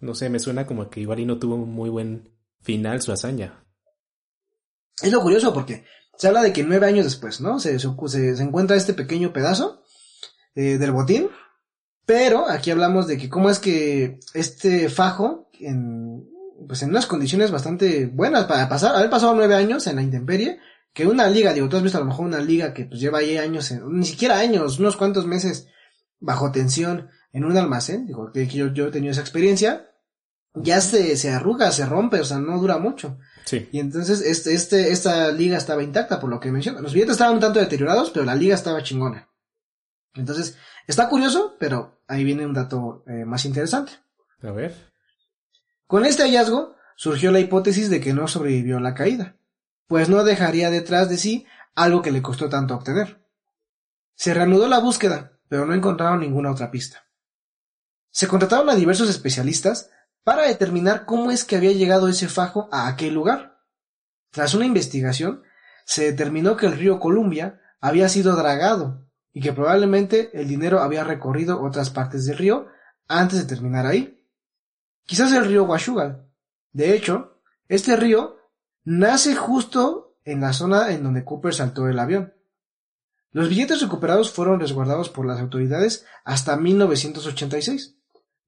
[0.00, 2.30] no sé, me suena como que igual y no tuvo un muy buen
[2.62, 3.66] final su hazaña.
[5.02, 5.84] Es lo curioso porque
[6.16, 7.58] se habla de que nueve años después, ¿no?
[7.58, 9.82] Se, se, encuentra este pequeño pedazo
[10.54, 11.28] eh, del botín,
[12.04, 16.28] pero aquí hablamos de que cómo es que este fajo en,
[16.66, 20.58] pues en unas condiciones bastante buenas para pasar, haber pasado nueve años en la intemperie,
[20.92, 23.18] que una liga, digo, tú has visto a lo mejor una liga que pues lleva
[23.18, 25.68] ahí años, ni siquiera años, unos cuantos meses
[26.20, 29.90] bajo tensión en un almacén, digo, que yo, yo he tenido esa experiencia,
[30.54, 33.18] ya se, se arruga, se rompe, o sea, no dura mucho.
[33.46, 33.68] Sí.
[33.72, 36.80] Y entonces este, este, esta liga estaba intacta, por lo que menciona.
[36.80, 39.28] Los billetes estaban un tanto deteriorados, pero la liga estaba chingona.
[40.14, 43.92] Entonces, está curioso, pero ahí viene un dato eh, más interesante.
[44.42, 44.74] A ver.
[45.86, 49.36] Con este hallazgo surgió la hipótesis de que no sobrevivió a la caída,
[49.86, 53.24] pues no dejaría detrás de sí algo que le costó tanto obtener.
[54.14, 57.04] Se reanudó la búsqueda, pero no encontraron ninguna otra pista.
[58.10, 59.90] Se contrataron a diversos especialistas
[60.26, 63.60] para determinar cómo es que había llegado ese fajo a aquel lugar.
[64.32, 65.44] Tras una investigación,
[65.84, 71.04] se determinó que el río Columbia había sido dragado y que probablemente el dinero había
[71.04, 72.66] recorrido otras partes del río
[73.06, 74.20] antes de terminar ahí.
[75.04, 76.26] Quizás el río Washugal.
[76.72, 78.36] De hecho, este río
[78.82, 82.34] nace justo en la zona en donde Cooper saltó el avión.
[83.30, 87.95] Los billetes recuperados fueron resguardados por las autoridades hasta 1986.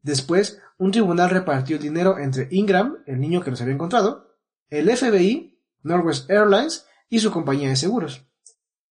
[0.03, 4.37] Después, un tribunal repartió el dinero entre Ingram, el niño que los había encontrado,
[4.71, 8.27] el FBI, Northwest Airlines y su compañía de seguros.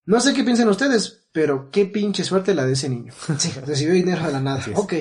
[0.05, 3.13] No sé qué piensan ustedes, pero qué pinche suerte la de ese niño.
[3.37, 4.63] Sí, recibió dinero de la nada.
[4.75, 4.93] Ok.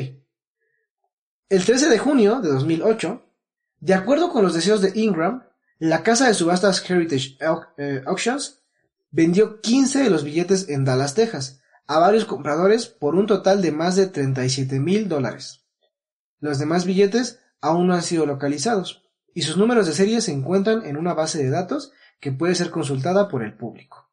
[1.49, 3.23] El 13 de junio de 2008,
[3.81, 5.45] de acuerdo con los deseos de Ingram,
[5.79, 7.39] la casa de subastas Heritage
[7.79, 8.63] eh, Auctions
[9.11, 13.73] vendió 15 de los billetes en Dallas, Texas, a varios compradores por un total de
[13.73, 15.66] más de 37 mil dólares.
[16.47, 19.03] Los demás billetes aún no han sido localizados,
[19.35, 22.71] y sus números de serie se encuentran en una base de datos que puede ser
[22.71, 24.13] consultada por el público.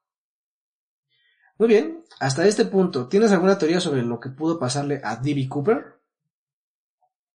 [1.60, 5.48] Muy bien, hasta este punto, ¿tienes alguna teoría sobre lo que pudo pasarle a D.B.
[5.48, 6.02] Cooper?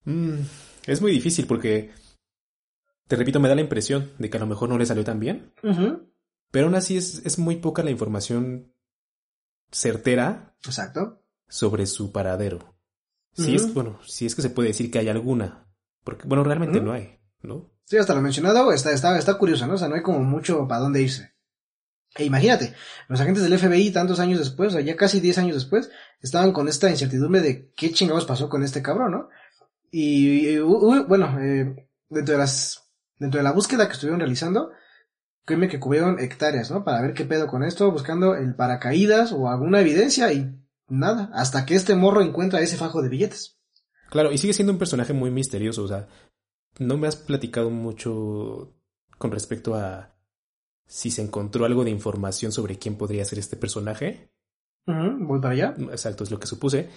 [0.03, 0.41] Mm,
[0.89, 1.93] es muy difícil porque,
[3.07, 5.21] te repito, me da la impresión de que a lo mejor no le salió tan
[5.21, 5.53] bien.
[6.51, 8.75] Pero aún así es, es muy poca la información
[9.71, 11.23] certera Exacto.
[11.47, 12.78] sobre su paradero.
[13.44, 15.66] Si es, bueno, si es que se puede decir que hay alguna.
[16.03, 17.70] Porque, bueno, realmente no hay, ¿no?
[17.85, 19.74] Sí, hasta lo mencionado está, está, está curioso, ¿no?
[19.74, 21.35] O sea, no hay como mucho para dónde irse.
[22.16, 22.74] E imagínate,
[23.09, 26.53] los agentes del FBI tantos años después, o sea, ya casi 10 años después, estaban
[26.53, 29.29] con esta incertidumbre de qué chingados pasó con este cabrón, ¿no?
[29.90, 34.72] Y, bueno, eh, dentro de las, dentro de la búsqueda que estuvieron realizando,
[35.44, 36.85] créeme que cubrieron hectáreas, ¿no?
[36.85, 40.55] Para ver qué pedo con esto, buscando el paracaídas o alguna evidencia y
[40.88, 43.59] nada, hasta que este morro encuentra ese fajo de billetes.
[44.11, 46.09] Claro, y sigue siendo un personaje muy misterioso, o sea,
[46.79, 48.74] no me has platicado mucho
[49.18, 50.16] con respecto a
[50.87, 54.33] si se encontró algo de información sobre quién podría ser este personaje.
[54.87, 55.74] Ujú, voy para allá.
[55.90, 56.88] Exacto, es lo que supuse.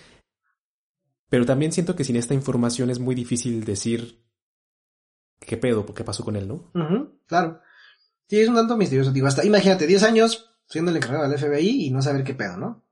[1.30, 4.24] Pero también siento que sin esta información es muy difícil decir
[5.40, 6.72] qué pedo, qué pasó con él, ¿no?
[7.26, 7.62] Claro.
[8.28, 9.12] Sí, es un tanto misterioso.
[9.12, 12.56] Digo, hasta, imagínate, 10 años siendo el encargado del FBI y no saber qué pedo,
[12.56, 12.86] ¿no?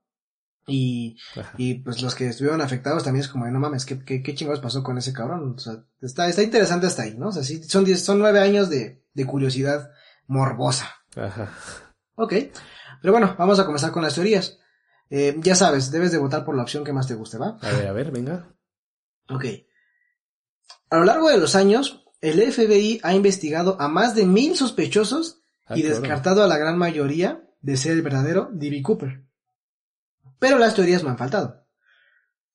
[0.70, 1.54] Y, Ajá.
[1.58, 4.62] y pues los que estuvieron afectados también es como, no mames, ¿qué, qué, qué chingados
[4.62, 5.56] pasó con ese cabrón?
[5.56, 7.30] O sea, está, está interesante hasta ahí, ¿no?
[7.30, 9.92] O sea, sí, son 10, son 9 años de, de curiosidad
[10.28, 10.90] morbosa.
[11.16, 11.52] Ajá.
[12.16, 12.34] Ok.
[13.02, 14.60] Pero bueno, vamos a comenzar con las teorías.
[15.10, 17.58] Eh, ya sabes, debes de votar por la opción que más te guste, ¿va?
[17.62, 18.54] A ver, a ver, venga.
[19.30, 19.46] Ok.
[20.90, 25.40] A lo largo de los años, el FBI ha investigado a más de mil sospechosos
[25.70, 28.82] Ah, y descartado a la gran mayoría de ser el verdadero D.B.
[28.82, 29.24] Cooper.
[30.40, 31.66] Pero las teorías no han faltado.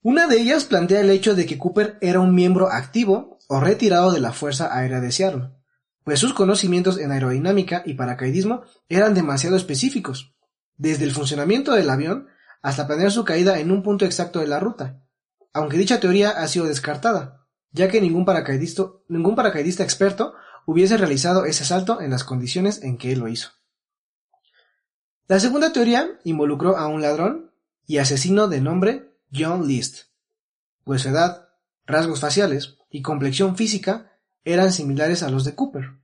[0.02, 4.12] Una de ellas plantea el hecho de que Cooper era un miembro activo o retirado
[4.12, 5.50] de la Fuerza Aérea de Seattle,
[6.04, 10.34] pues sus conocimientos en aerodinámica y paracaidismo eran demasiado específicos,
[10.76, 12.28] desde el funcionamiento del avión
[12.62, 15.02] hasta planear su caída en un punto exacto de la ruta,
[15.52, 20.34] aunque dicha teoría ha sido descartada, ya que ningún paracaidista, ningún paracaidista experto
[20.66, 23.50] hubiese realizado ese salto en las condiciones en que él lo hizo.
[25.26, 27.52] La segunda teoría involucró a un ladrón
[27.86, 30.06] y asesino de nombre John List,
[30.84, 31.48] pues su edad,
[31.86, 34.12] rasgos faciales y complexión física
[34.44, 35.98] eran similares a los de Cooper.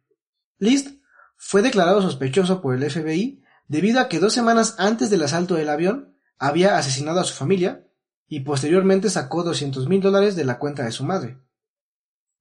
[0.58, 1.00] List
[1.36, 5.68] fue declarado sospechoso por el FBI debido a que dos semanas antes del asalto del
[5.68, 7.86] avión había asesinado a su familia
[8.26, 11.38] y posteriormente sacó 200 mil dólares de la cuenta de su madre.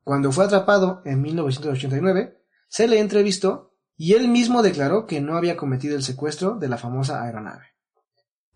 [0.04, 5.58] Cuando fue atrapado en 1989, se le entrevistó y él mismo declaró que no había
[5.58, 7.69] cometido el secuestro de la famosa aeronave.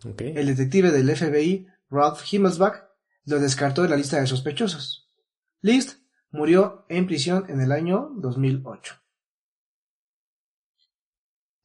[0.06, 2.89] El detective del FBI, Ralph Himmelsbach,
[3.26, 5.10] lo descartó de la lista de sospechosos.
[5.62, 6.00] List
[6.32, 8.96] murió en prisión en el año 2008.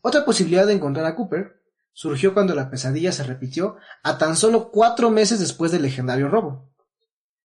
[0.02, 1.60] Otra posibilidad de encontrar a Cooper
[1.92, 6.70] surgió cuando la pesadilla se repitió a tan solo cuatro meses después del legendario robo.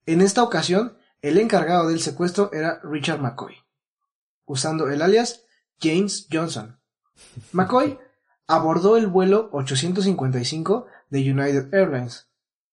[0.06, 3.56] En esta ocasión, el encargado del secuestro era Richard McCoy,
[4.46, 5.46] usando el alias
[5.82, 6.80] James Johnson.
[7.52, 7.98] McCoy
[8.48, 12.30] abordó el vuelo 855 de United Airlines,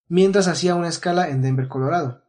[0.09, 2.24] mientras hacía una escala en Denver, Colorado.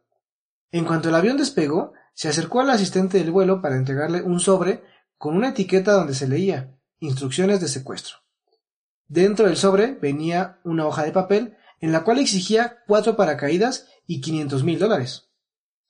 [0.70, 4.84] En cuanto el avión despegó, se acercó al asistente del vuelo para entregarle un sobre
[5.18, 8.18] con una etiqueta donde se leía Instrucciones de secuestro.
[9.08, 14.20] Dentro del sobre venía una hoja de papel en la cual exigía cuatro paracaídas y
[14.20, 15.30] 500 mil dólares.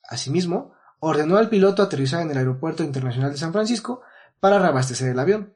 [0.09, 4.01] Asimismo, ordenó al piloto aterrizar en el Aeropuerto Internacional de San Francisco
[4.39, 5.53] para reabastecer el avión.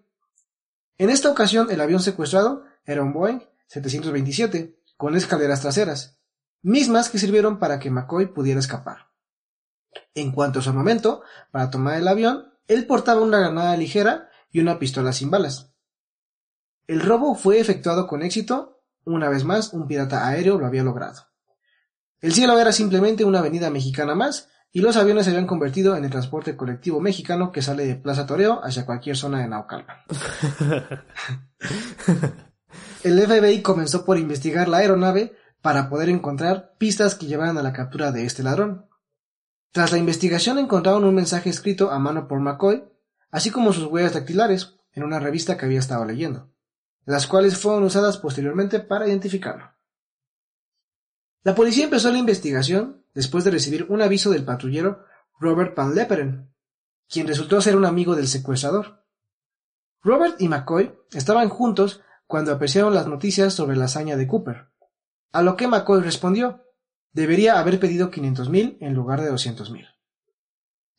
[0.97, 6.17] En esta ocasión, el avión secuestrado era un Boeing 727 con escaleras traseras,
[6.63, 9.09] mismas que sirvieron para que McCoy pudiera escapar.
[10.15, 14.59] En cuanto a su armamento, para tomar el avión, él portaba una granada ligera y
[14.59, 15.71] una pistola sin balas.
[16.87, 21.27] El robo fue efectuado con éxito, una vez más un pirata aéreo lo había logrado.
[22.21, 26.03] El cielo era simplemente una avenida mexicana más, y los aviones se habían convertido en
[26.03, 29.97] el transporte colectivo mexicano que sale de Plaza Toreo hacia cualquier zona de Naucalpan.
[33.03, 37.73] el FBI comenzó por investigar la aeronave para poder encontrar pistas que llevaran a la
[37.73, 38.85] captura de este ladrón.
[39.71, 42.83] Tras la investigación encontraron un mensaje escrito a mano por McCoy,
[43.31, 46.51] así como sus huellas dactilares, en una revista que había estado leyendo,
[47.05, 49.71] las cuales fueron usadas posteriormente para identificarlo.
[51.43, 55.03] La policía empezó la investigación después de recibir un aviso del patrullero
[55.39, 56.53] Robert Van Leperen,
[57.09, 59.03] quien resultó ser un amigo del secuestrador.
[60.03, 64.67] Robert y McCoy estaban juntos cuando apreciaron las noticias sobre la hazaña de Cooper,
[65.31, 66.63] a lo que McCoy respondió,
[67.11, 69.87] debería haber pedido 500 mil en lugar de 200 mil.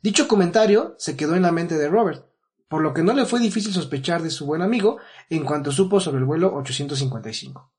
[0.03, 2.27] Dicho comentario se quedó en la mente de Robert,
[2.69, 4.99] por lo que no le fue difícil sospechar de su buen amigo
[5.31, 7.73] en cuanto supo sobre el vuelo 855.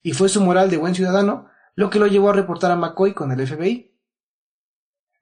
[0.00, 3.14] Y fue su moral de buen ciudadano lo que lo llevó a reportar a McCoy
[3.14, 3.94] con el FBI.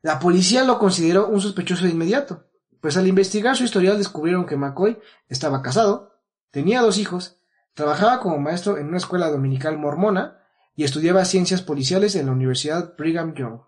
[0.00, 2.46] La policía lo consideró un sospechoso de inmediato,
[2.80, 7.40] pues al investigar su historial descubrieron que McCoy estaba casado, tenía dos hijos,
[7.74, 10.38] trabajaba como maestro en una escuela dominical mormona
[10.76, 13.60] y estudiaba ciencias policiales en la Universidad Brigham Young.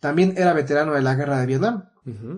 [0.00, 1.90] También era veterano de la guerra de Vietnam.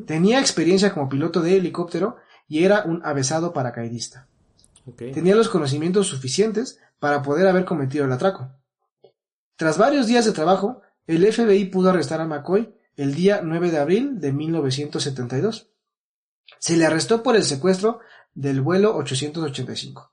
[0.07, 2.16] Tenía experiencia como piloto de helicóptero
[2.47, 4.29] y era un avesado paracaidista.
[4.97, 8.53] Tenía los conocimientos suficientes para poder haber cometido el atraco.
[9.57, 13.79] Tras varios días de trabajo, el FBI pudo arrestar a McCoy el día 9 de
[13.79, 15.71] abril de 1972.
[16.59, 18.01] Se le arrestó por el secuestro
[18.35, 20.12] del vuelo 885.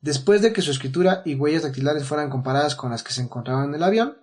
[0.00, 3.70] Después de que su escritura y huellas dactilares fueran comparadas con las que se encontraban
[3.70, 4.18] en el avión,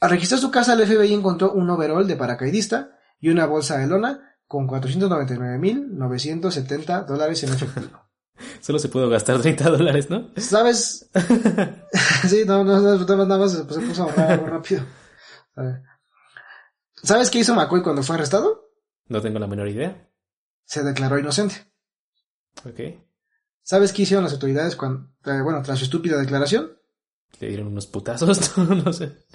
[0.00, 3.86] al registrar su casa el FBI encontró un overall de paracaidista y una bolsa de
[3.86, 8.05] lona con 499.970 dólares en efectivo.
[8.60, 10.30] Solo se pudo gastar 30 dólares, ¿no?
[10.36, 11.10] ¿Sabes?
[12.28, 14.84] sí, no, no, nada más se puso a ahorrar algo rápido.
[17.02, 18.70] ¿Sabes qué hizo McCoy cuando fue arrestado?
[19.08, 20.10] No tengo la menor idea.
[20.64, 21.72] Se declaró inocente.
[22.64, 22.80] Ok.
[23.62, 26.76] ¿Sabes qué hicieron las autoridades cuando, eh, bueno, tras su estúpida declaración?
[27.40, 29.26] Le dieron unos putazos, no sé.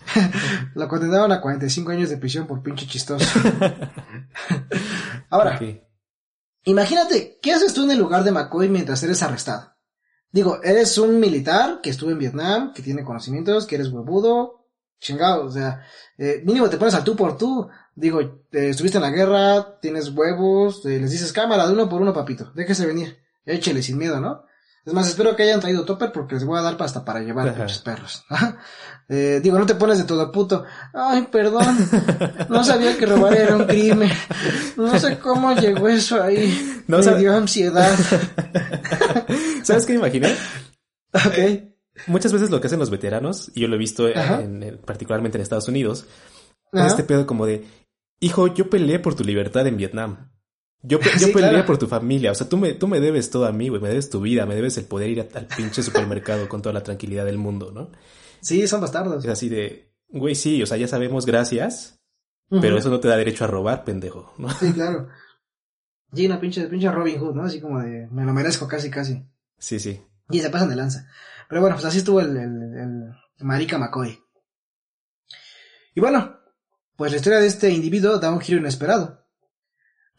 [0.74, 3.26] Lo condenaron a 45 años de prisión por pinche chistoso.
[5.30, 5.60] Ahora,
[6.66, 9.74] Imagínate, ¿qué haces tú en el lugar de McCoy mientras eres arrestado?
[10.32, 14.68] Digo, eres un militar que estuvo en Vietnam, que tiene conocimientos, que eres huevudo,
[15.00, 15.84] chingado, o sea,
[16.18, 17.68] eh, mínimo te pones a tú por tú.
[17.96, 22.02] Digo, eh, estuviste en la guerra, tienes huevos, eh, les dices cámara de uno por
[22.02, 24.44] uno, papito, déjese venir, échele sin miedo, ¿no?
[24.84, 27.48] Es más, espero que hayan traído topper porque les voy a dar pasta para llevar
[27.48, 28.26] a pinches perros.
[29.10, 30.64] eh, digo, no te pones de todo puto.
[30.92, 31.78] Ay, perdón.
[32.50, 34.12] No sabía que robar era un crimen.
[34.78, 36.84] No sé cómo llegó eso ahí.
[36.88, 37.96] No Me dio ansiedad.
[39.64, 40.36] ¿Sabes qué me imaginé?
[41.14, 41.38] Ok.
[41.38, 41.76] Eh,
[42.08, 45.42] muchas veces lo que hacen los veteranos, y yo lo he visto en, particularmente en
[45.42, 46.06] Estados Unidos,
[46.72, 47.68] es este pedo como de,
[48.22, 50.31] hijo, yo peleé por tu libertad en Vietnam.
[50.84, 53.52] Yo, yo peleé por tu familia, o sea, tú me, tú me debes todo a
[53.52, 56.62] mí, güey, me debes tu vida, me debes el poder ir al pinche supermercado con
[56.62, 57.92] toda la tranquilidad del mundo, ¿no?
[58.42, 59.24] Sí, son bastardos.
[59.24, 62.00] Es así de, güey, sí, o sea, ya sabemos, gracias,
[62.50, 64.50] pero eso no te da derecho a robar, pendejo, ¿no?
[64.50, 65.08] Sí, claro.
[66.14, 67.44] Y una pinche, pinche Robin Hood, ¿no?
[67.44, 69.24] Así como de, me lo merezco casi, casi.
[69.58, 70.02] Sí, sí.
[70.30, 71.08] Y se pasan de lanza.
[71.48, 74.20] Pero bueno, pues así estuvo el, el, el marica McCoy.
[75.96, 76.38] Y bueno,
[76.96, 79.21] pues la historia de este individuo da un giro inesperado.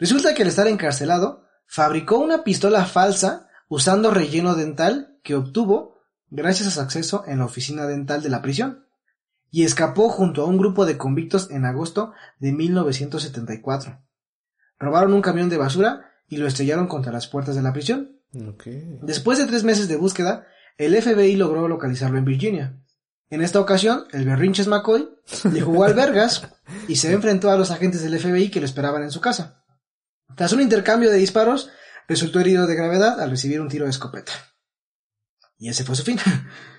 [0.03, 6.67] Resulta que al estar encarcelado, fabricó una pistola falsa usando relleno dental que obtuvo gracias
[6.67, 8.85] a su acceso en la oficina dental de la prisión,
[9.53, 14.03] y escapó junto a un grupo de convictos en agosto de 1974.
[14.81, 18.19] Robaron un camión de basura y lo estrellaron contra las puertas de la prisión.
[19.03, 20.49] Después de tres meses de búsqueda,
[20.79, 22.77] el FBI logró localizarlo en Virginia.
[23.31, 25.09] En esta ocasión, el berrinches McCoy
[25.53, 26.49] le jugó al vergas
[26.89, 29.62] y se enfrentó a los agentes del FBI que lo esperaban en su casa.
[30.37, 31.71] Tras un intercambio de disparos,
[32.09, 34.33] resultó herido de gravedad al recibir un tiro de escopeta.
[35.59, 36.19] Y ese fue su fin.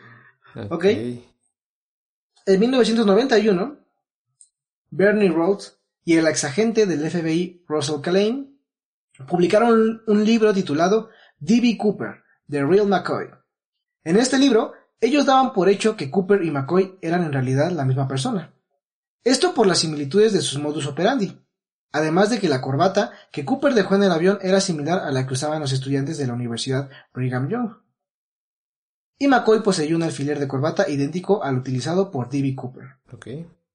[0.70, 0.86] ok.
[2.46, 3.78] En 1991,
[4.90, 8.60] Bernie Rhodes y el exagente del FBI Russell Kalain
[9.28, 11.78] publicaron un libro titulado D.B.
[11.78, 13.28] Cooper, The Real McCoy.
[14.04, 17.86] En este libro, ellos daban por hecho que Cooper y McCoy eran en realidad la
[17.86, 18.54] misma persona.
[19.24, 21.40] Esto por las similitudes de sus modus operandi.
[21.94, 25.28] Además de que la corbata que Cooper dejó en el avión era similar a la
[25.28, 27.70] que usaban los estudiantes de la Universidad Brigham Young.
[29.20, 32.56] Y McCoy poseía un alfiler de corbata idéntico al utilizado por D.B.
[32.56, 32.98] Cooper.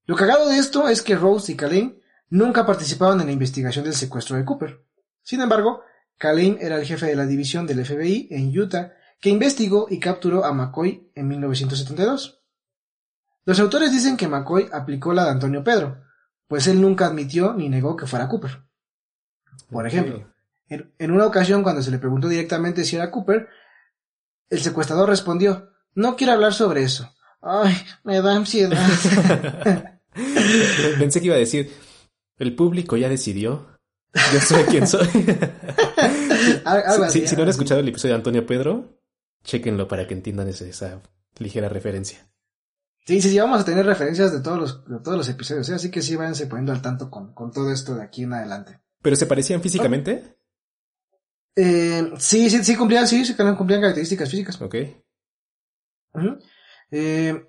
[0.04, 3.94] Lo cagado de esto es que Rose y Kalain nunca participaban en la investigación del
[3.94, 4.84] secuestro de Cooper.
[5.22, 5.82] Sin embargo,
[6.18, 10.44] Kalain era el jefe de la división del FBI en Utah que investigó y capturó
[10.44, 12.42] a McCoy en 1972.
[13.44, 16.07] Los autores dicen que McCoy aplicó la de Antonio Pedro,
[16.48, 18.62] pues él nunca admitió ni negó que fuera Cooper.
[19.70, 20.26] Por ejemplo,
[20.68, 23.48] en, una ocasión cuando se le preguntó directamente si era Cooper,
[24.50, 27.14] el secuestrador respondió, no quiero hablar sobre eso.
[27.40, 28.78] Ay, me da ansiedad.
[30.98, 31.70] Pensé que iba a decir,
[32.38, 33.78] el público ya decidió.
[34.32, 35.06] Yo soy quien soy.
[37.10, 38.98] si, no han escuchado el episodio de Antonio Pedro,
[39.44, 41.00] chequenlo para que entiendan esa
[41.38, 42.26] ligera referencia.
[43.08, 45.74] Sí, sí, sí, vamos a tener referencias de todos los, de todos los episodios, ¿eh?
[45.76, 48.82] así que sí, váyanse poniendo al tanto con, con todo esto de aquí en adelante.
[49.00, 50.36] ¿Pero se parecían físicamente?
[51.56, 54.60] Eh, sí, sí, sí cumplían, sí, sí cumplían características físicas.
[54.60, 54.74] Ok.
[56.90, 57.48] Eh,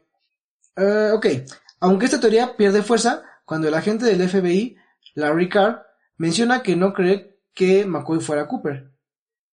[0.78, 1.26] eh, ok,
[1.82, 4.78] aunque esta teoría pierde fuerza cuando el agente del FBI,
[5.16, 5.86] Larry Carr,
[6.16, 8.94] menciona que no cree que McCoy fuera Cooper,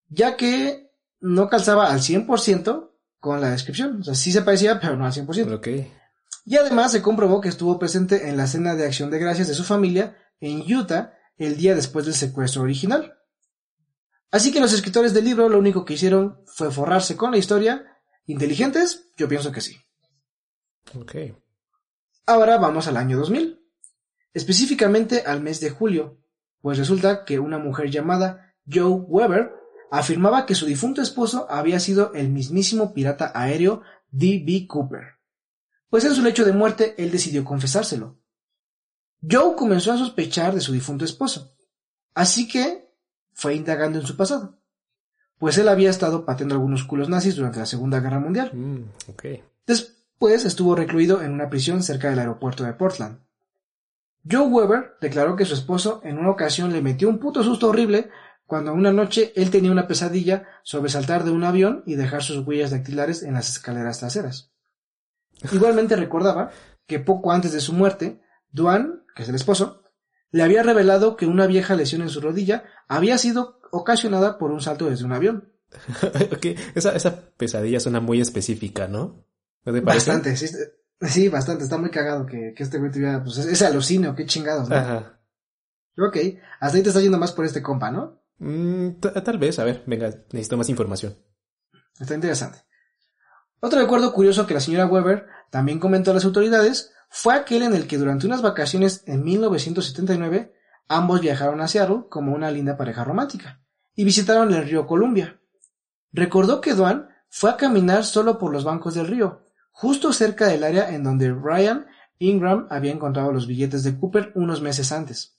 [0.07, 0.89] ya que
[1.19, 4.03] no calzaba al 100% con la descripción.
[4.03, 5.53] O sea, sí se parecía, pero no al 100%.
[5.53, 5.96] Ok.
[6.47, 9.55] Y además se comprobó que estuvo presente en la cena de acción de gracias de
[9.55, 13.19] su familia en Utah el día después del secuestro original.
[14.31, 17.85] Así que los escritores del libro lo único que hicieron fue forrarse con la historia.
[18.27, 19.13] ¿Inteligentes?
[19.17, 19.77] Yo pienso que sí.
[20.95, 21.17] Ok.
[22.27, 23.61] Ahora vamos al año 2000.
[24.33, 26.21] Específicamente al mes de julio,
[26.61, 29.53] pues resulta que una mujer llamada Joe Weber
[29.91, 33.83] afirmaba que su difunto esposo había sido el mismísimo pirata aéreo
[34.13, 34.69] D.B.
[34.69, 35.16] Cooper.
[35.91, 38.19] Pues en su lecho de muerte él decidió confesárselo.
[39.29, 41.57] Joe comenzó a sospechar de su difunto esposo,
[42.15, 42.91] así que
[43.33, 44.59] fue indagando en su pasado,
[45.39, 48.51] pues él había estado pateando algunos culos nazis durante la Segunda Guerra Mundial.
[48.53, 48.85] Mm,
[49.67, 53.21] Después estuvo recluido en una prisión cerca del aeropuerto de Portland.
[54.29, 58.11] Joe Weber declaró que su esposo en una ocasión le metió un puto susto horrible
[58.47, 62.47] cuando una noche él tenía una pesadilla sobre saltar de un avión y dejar sus
[62.47, 64.53] huellas dactilares en las escaleras traseras.
[65.53, 66.51] Igualmente recordaba
[66.87, 68.21] que poco antes de su muerte,
[68.51, 69.83] Duan, que es el esposo,
[70.31, 74.61] le había revelado que una vieja lesión en su rodilla había sido ocasionada por un
[74.61, 75.53] salto desde un avión.
[76.75, 79.25] esa, esa pesadilla suena muy específica, ¿no?
[79.65, 80.47] Bastante, sí,
[81.01, 81.65] sí, bastante.
[81.65, 84.77] Está muy cagado que, que este güey tuviera, pues, ese alucinio, qué chingados, ¿no?
[84.77, 85.21] Ajá.
[85.99, 86.17] Ok,
[86.61, 88.23] hasta ahí te está yendo más por este compa, ¿no?
[88.39, 91.17] Mm, tal vez, a ver, venga, necesito más información.
[91.99, 92.59] Está interesante.
[93.61, 97.75] Otro recuerdo curioso que la señora Weber también comentó a las autoridades fue aquel en
[97.75, 100.53] el que durante unas vacaciones en 1979
[100.89, 103.61] ambos viajaron a Seattle como una linda pareja romántica
[103.95, 105.41] y visitaron el río Columbia.
[106.13, 110.65] Recordó que Duan fue a caminar solo por los bancos del río, justo cerca del
[110.65, 111.87] área en donde Ryan
[112.19, 115.39] Ingram había encontrado los billetes de Cooper unos meses antes.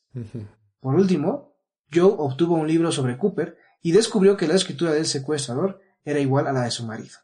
[0.80, 1.55] Por último,
[1.93, 6.47] Joe obtuvo un libro sobre Cooper y descubrió que la escritura del secuestrador era igual
[6.47, 7.18] a la de su marido.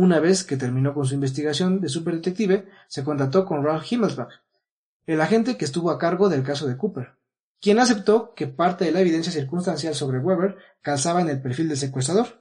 [0.00, 4.40] Una vez que terminó con su investigación de superdetective, se contactó con Ralph Himmelsbach,
[5.04, 7.10] el agente que estuvo a cargo del caso de Cooper,
[7.60, 11.76] quien aceptó que parte de la evidencia circunstancial sobre Weber calzaba en el perfil del
[11.76, 12.40] secuestrador.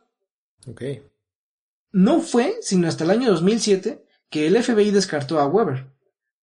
[1.92, 5.88] No fue sino hasta el año 2007 que el FBI descartó a Weber,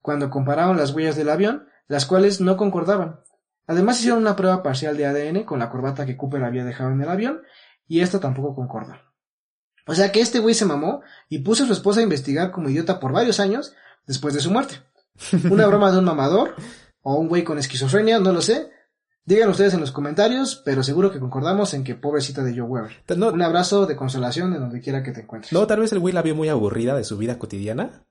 [0.03, 3.21] cuando compararon las huellas del avión, las cuales no concordaban,
[3.67, 7.01] Además hicieron una prueba parcial de ADN con la corbata que Cooper había dejado en
[7.01, 7.41] el avión
[7.89, 9.06] y esta tampoco concordó.
[9.87, 12.69] O sea que este güey se mamó y puso a su esposa a investigar como
[12.69, 13.75] idiota por varios años
[14.07, 14.83] después de su muerte.
[15.51, 16.55] Una broma de un mamador
[17.03, 18.71] o un güey con esquizofrenia, no lo sé.
[19.25, 23.03] Digan ustedes en los comentarios, pero seguro que concordamos en que pobrecita de Joe Weber.
[23.09, 25.53] un abrazo de consolación de donde quiera que te encuentres.
[25.53, 28.05] No, tal vez el güey la vio muy aburrida de su vida cotidiana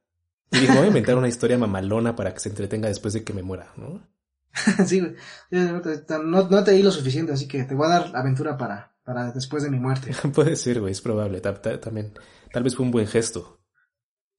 [0.52, 3.34] y dijo, voy a inventar una historia mamalona para que se entretenga después de que
[3.34, 4.02] me muera, ¿no?
[4.86, 5.16] sí, güey.
[5.52, 9.64] No, te di lo suficiente, así que te voy a dar aventura para, para después
[9.64, 10.12] de mi muerte.
[10.34, 11.40] Puede ser, güey, es probable.
[11.40, 12.14] también,
[12.52, 13.62] tal vez fue un buen gesto.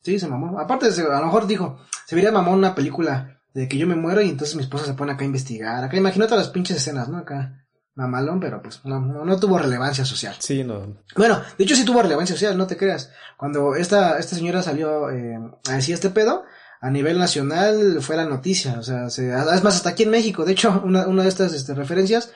[0.03, 0.59] Sí, se mamó.
[0.61, 4.21] Aparte, a lo mejor dijo, se vería mamón una película de que yo me muero
[4.21, 5.83] y entonces mi esposa se pone acá a investigar.
[5.83, 7.19] Acá imagínate las pinches escenas, ¿no?
[7.19, 10.37] Acá mamalón, pero pues no, no, tuvo relevancia social.
[10.39, 11.03] Sí, no.
[11.17, 13.11] Bueno, de hecho sí tuvo relevancia social, no te creas.
[13.39, 15.39] Cuando esta, esta señora salió eh,
[15.69, 16.45] a decir este pedo,
[16.83, 20.45] a nivel nacional fue la noticia, o sea, se, es más, hasta aquí en México,
[20.45, 22.33] de hecho, una, una de estas este, referencias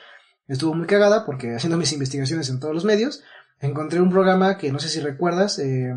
[0.47, 3.23] estuvo muy cagada porque haciendo mis investigaciones en todos los medios,
[3.59, 5.95] encontré un programa que no sé si recuerdas, eh,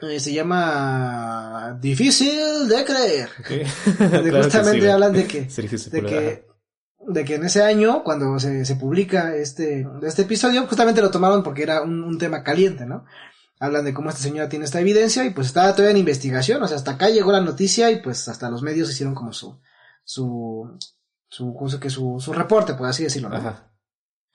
[0.00, 3.30] eh, se llama Difícil de creer.
[3.98, 5.42] Donde justamente hablan de que,
[5.90, 6.46] de que,
[7.06, 11.42] de que en ese año, cuando se, se publica este, este episodio, justamente lo tomaron
[11.42, 13.04] porque era un, un tema caliente, ¿no?
[13.60, 16.68] hablan de cómo esta señora tiene esta evidencia y pues estaba todavía en investigación, o
[16.68, 19.58] sea, hasta acá llegó la noticia y pues hasta los medios hicieron como su,
[20.04, 20.78] su,
[21.34, 23.36] su, que su, su reporte, por así decirlo, ¿no?
[23.36, 23.72] Ajá.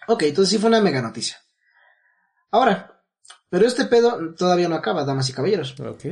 [0.08, 1.38] Ok, entonces sí fue una mega noticia.
[2.52, 3.04] Ahora,
[3.50, 5.80] pero este pedo todavía no acaba, damas y caballeros.
[5.80, 6.06] Ok.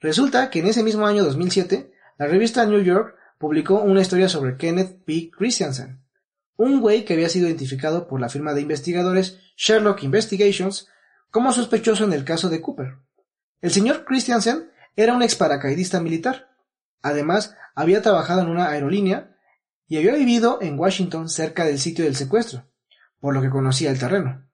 [0.00, 4.56] Resulta que en ese mismo año 2007, la revista New York publicó una historia sobre
[4.56, 5.30] Kenneth P.
[5.36, 6.04] Christiansen,
[6.56, 10.88] un güey que había sido identificado por la firma de investigadores Sherlock Investigations
[11.30, 12.98] como sospechoso en el caso de Cooper.
[13.60, 16.50] El señor Christiansen era un ex paracaidista militar.
[17.02, 19.33] Además, había trabajado en una aerolínea
[19.86, 22.64] y había vivido en Washington cerca del sitio del secuestro,
[23.20, 24.46] por lo que conocía el terreno.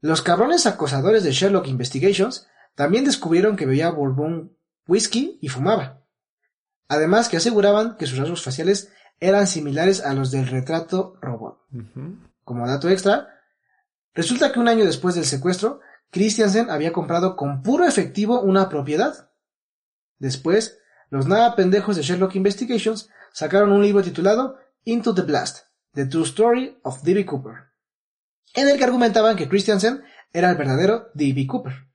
[0.00, 4.56] Los cabrones acosadores de Sherlock Investigations también descubrieron que bebía bourbon,
[4.86, 6.02] whisky y fumaba.
[6.88, 11.58] Además que aseguraban que sus rasgos faciales eran similares a los del retrato robot.
[12.44, 13.36] Como dato extra,
[14.16, 15.80] Resulta que un año después del secuestro,
[16.10, 19.30] Christiansen había comprado con puro efectivo una propiedad.
[20.18, 20.78] Después,
[21.10, 26.24] los nada pendejos de Sherlock Investigations sacaron un libro titulado Into the Blast, The True
[26.24, 27.26] Story of D.B.
[27.26, 27.54] Cooper,
[28.54, 30.02] en el que argumentaban que Christiansen
[30.32, 31.46] era el verdadero D.B.
[31.46, 31.88] Cooper.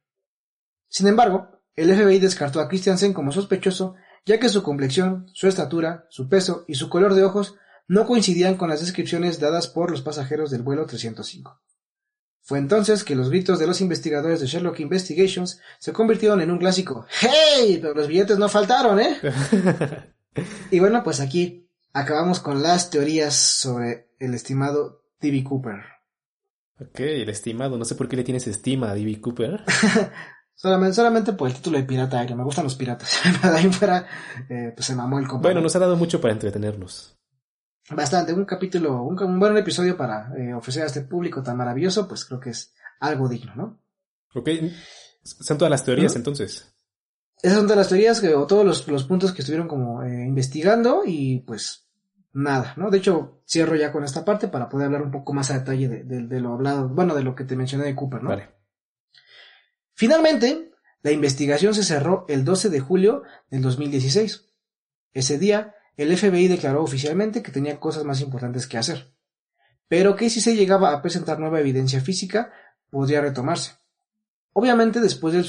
[0.87, 6.05] Sin embargo, el FBI descartó a Christiansen como sospechoso ya que su complexión, su estatura,
[6.09, 7.55] su peso y su color de ojos
[7.87, 11.59] no coincidían con las descripciones dadas por los pasajeros del vuelo 305.
[12.41, 16.57] Fue entonces que los gritos de los investigadores de Sherlock Investigations se convirtieron en un
[16.57, 17.79] clásico ¡Hey!
[17.81, 19.17] Pero los billetes no faltaron, ¿eh?
[20.71, 25.43] y bueno, pues aquí acabamos con las teorías sobre el estimado D.B.
[25.43, 25.83] Cooper.
[26.79, 29.21] Ok, el estimado, no sé por qué le tienes estima a D.B.
[29.21, 29.63] Cooper.
[30.55, 33.19] solamente, solamente por el título de pirata aéreo, me gustan los piratas.
[33.43, 34.07] de ahí fuera,
[34.49, 35.55] eh, pues se mamó el compañero.
[35.55, 37.17] Bueno, nos ha dado mucho para entretenernos
[37.95, 42.25] bastante, un capítulo, un, buen episodio para eh, ofrecer a este público tan maravilloso, pues
[42.25, 43.81] creo que es algo digno, ¿no?
[44.33, 44.49] Ok,
[45.23, 46.70] son todas las teorías entonces.
[47.41, 51.03] Esas son todas las teorías que, o todos los, puntos que estuvieron como eh, investigando
[51.05, 51.87] y pues
[52.33, 52.91] nada, ¿no?
[52.91, 55.87] De hecho, cierro ya con esta parte para poder hablar un poco más a detalle
[55.87, 58.29] de, lo hablado, bueno, de lo que te mencioné de Cooper, ¿no?
[58.29, 58.49] Vale.
[59.93, 60.71] Finalmente,
[61.01, 64.47] la investigación se cerró el 12 de julio del 2016.
[65.13, 69.13] Ese día, el FBI declaró oficialmente que tenía cosas más importantes que hacer,
[69.87, 72.53] pero que si se llegaba a presentar nueva evidencia física,
[72.89, 73.80] podría retomarse.
[74.53, 75.43] Obviamente, después del,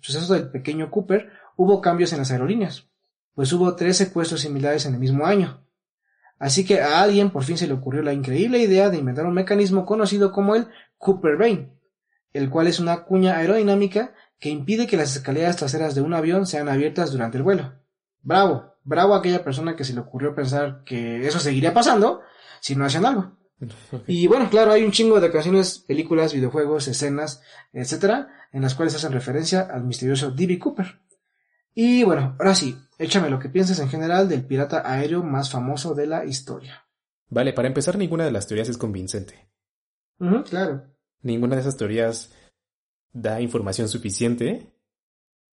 [0.00, 2.88] suceso del pequeño Cooper, hubo cambios en las aerolíneas,
[3.34, 5.64] pues hubo tres secuestros similares en el mismo año.
[6.38, 9.34] Así que a alguien por fin se le ocurrió la increíble idea de inventar un
[9.34, 10.68] mecanismo conocido como el
[10.98, 11.72] Cooper Vane,
[12.32, 16.46] el cual es una cuña aerodinámica que impide que las escaleras traseras de un avión
[16.46, 17.72] sean abiertas durante el vuelo.
[18.22, 18.76] ¡Bravo!
[18.86, 22.22] bravo a aquella persona que se le ocurrió pensar que eso seguiría pasando
[22.60, 23.36] si no hacían algo.
[24.06, 27.42] Y bueno, claro, hay un chingo de canciones, películas, videojuegos, escenas,
[27.72, 30.58] etcétera, en las cuales hacen referencia al misterioso D.B.
[30.58, 31.00] Cooper.
[31.74, 35.94] Y bueno, ahora sí, échame lo que piensas en general del pirata aéreo más famoso
[35.94, 36.86] de la historia.
[37.28, 39.48] Vale, para empezar, ninguna de las teorías es convincente.
[40.48, 40.84] claro.
[41.22, 42.32] Ninguna de esas teorías
[43.12, 44.72] da información suficiente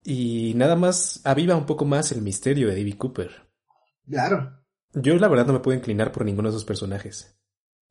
[0.03, 3.47] y nada más aviva un poco más el misterio de David Cooper.
[4.07, 4.59] Claro.
[4.93, 7.40] Yo la verdad no me puedo inclinar por ninguno de esos personajes.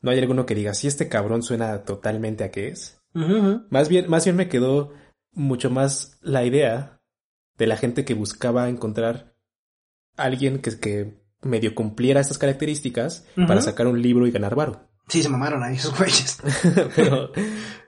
[0.01, 3.01] No hay alguno que diga si este cabrón suena totalmente a qué es.
[3.13, 4.93] Más bien, más bien me quedó
[5.33, 7.01] mucho más la idea
[7.59, 9.35] de la gente que buscaba encontrar
[10.17, 14.89] alguien que, que medio cumpliera estas características para sacar un libro y ganar varo.
[15.09, 16.39] Sí, se mamaron ahí esos güeyes.
[16.97, 17.33] pero,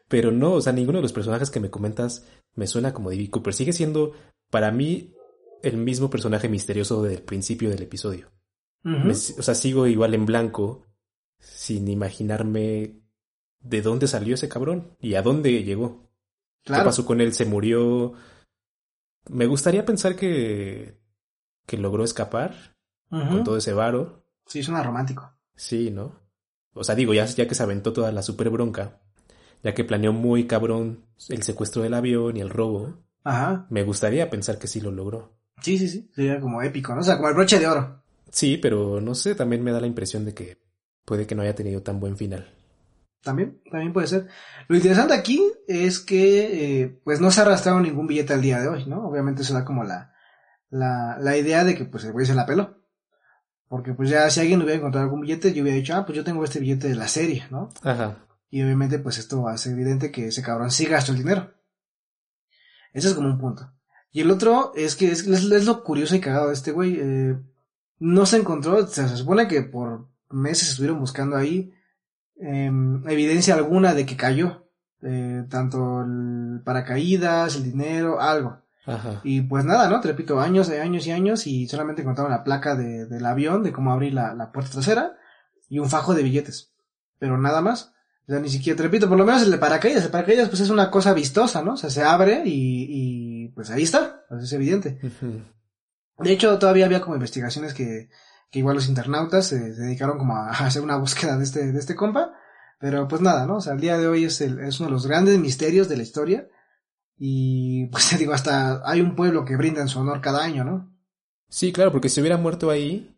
[0.08, 3.30] pero no, o sea, ninguno de los personajes que me comentas me suena como David
[3.30, 3.54] Cooper.
[3.54, 4.12] Sigue siendo,
[4.50, 5.14] para mí,
[5.62, 8.32] el mismo personaje misterioso del principio del episodio.
[8.84, 10.86] o sea, sigo igual en blanco,
[11.43, 13.03] sin imaginarme
[13.61, 16.09] de dónde salió ese cabrón y a dónde llegó.
[16.64, 17.32] ¿Qué pasó con él?
[17.34, 18.12] ¿Se murió?
[19.28, 21.01] Me gustaría pensar que,
[21.66, 22.76] que logró escapar
[23.11, 24.24] con todo ese varo.
[24.47, 25.32] Sí, suena romántico.
[25.55, 26.20] Sí, ¿no?
[26.72, 29.01] O sea, digo, ya, ya que se aventó toda la super bronca,
[29.62, 33.05] ya que planeó muy cabrón el secuestro del avión y el robo.
[33.24, 33.66] Ajá.
[33.68, 35.36] Me gustaría pensar que sí lo logró.
[35.61, 36.11] Sí, sí, sí.
[36.14, 37.01] Sería como épico, ¿no?
[37.01, 38.03] O sea, como el broche de oro.
[38.30, 40.61] Sí, pero no sé, también me da la impresión de que
[41.05, 42.53] puede que no haya tenido tan buen final.
[43.22, 44.26] También, también puede ser.
[44.68, 48.61] Lo interesante aquí es que, eh, pues no se ha arrastrado ningún billete al día
[48.61, 49.07] de hoy, ¿no?
[49.07, 50.12] Obviamente eso da como la,
[50.70, 52.78] la, la idea de que, pues el güey se la peló.
[53.68, 56.24] Porque pues ya si alguien hubiera encontrado algún billete, yo hubiera dicho, ah, pues yo
[56.24, 57.68] tengo este billete de la serie, ¿no?
[57.82, 58.26] Ajá.
[58.50, 61.55] Y obviamente pues esto hace evidente que ese cabrón sí gastó el dinero.
[62.92, 63.72] Ese es como un punto.
[64.11, 66.98] Y el otro es que es, es- es lo curioso y cagado de este güey.
[67.00, 67.36] eh,
[67.98, 71.72] no se encontró, o sea, se supone que por meses estuvieron buscando ahí
[72.36, 74.66] em, evidencia alguna de que cayó.
[75.02, 78.58] eh, tanto el paracaídas, el dinero, algo.
[78.86, 79.20] Ajá.
[79.24, 80.00] Y pues nada, ¿no?
[80.00, 83.62] Te repito, años y años y años y solamente encontraron la placa de, del avión,
[83.62, 85.16] de cómo abrir la, la puerta trasera
[85.68, 86.72] y un fajo de billetes.
[87.18, 87.92] Pero nada más.
[88.28, 90.04] O sea, ni siquiera, te repito, por lo menos el de paracaídas.
[90.04, 91.74] El paracaídas pues es una cosa vistosa, ¿no?
[91.74, 94.24] O sea, se abre y, y pues ahí está.
[94.28, 94.98] Pues es evidente.
[96.18, 98.08] De hecho, todavía había como investigaciones que,
[98.53, 101.72] que igual los internautas se, se dedicaron como a, a hacer una búsqueda de este,
[101.72, 102.34] de este compa.
[102.78, 103.57] Pero pues nada, ¿no?
[103.57, 105.96] O sea, el día de hoy es, el, es uno de los grandes misterios de
[105.96, 106.48] la historia.
[107.16, 110.64] Y pues te digo, hasta hay un pueblo que brinda en su honor cada año,
[110.64, 110.92] ¿no?
[111.48, 113.16] Sí, claro, porque si hubiera muerto ahí,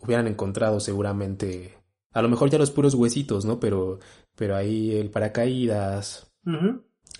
[0.00, 1.78] hubieran encontrado seguramente,
[2.12, 3.60] a lo mejor ya los puros huesitos, ¿no?
[3.60, 4.00] Pero,
[4.34, 6.32] pero ahí el paracaídas,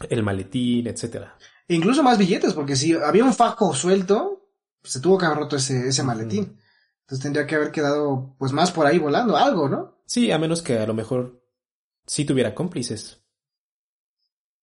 [0.09, 1.37] el maletín, etcétera.
[1.69, 4.51] E incluso más billetes, porque si había un fajo suelto,
[4.83, 6.59] se tuvo que haber roto ese, ese maletín.
[7.05, 9.99] Entonces tendría que haber quedado pues más por ahí volando, algo, ¿no?
[10.07, 11.43] Sí, a menos que a lo mejor
[12.07, 13.23] sí tuviera cómplices.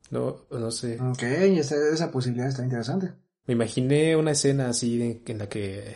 [0.09, 0.99] No, no sé.
[0.99, 3.13] Ok, esa, esa posibilidad está interesante.
[3.45, 5.95] Me imaginé una escena así de- en la que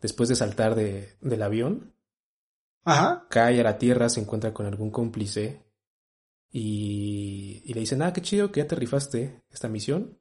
[0.00, 1.94] después de saltar de, del avión,
[2.84, 3.26] Ajá.
[3.30, 5.64] cae a la tierra, se encuentra con algún cómplice
[6.50, 10.18] y, y le dicen, ah, qué chido que ya te rifaste esta misión,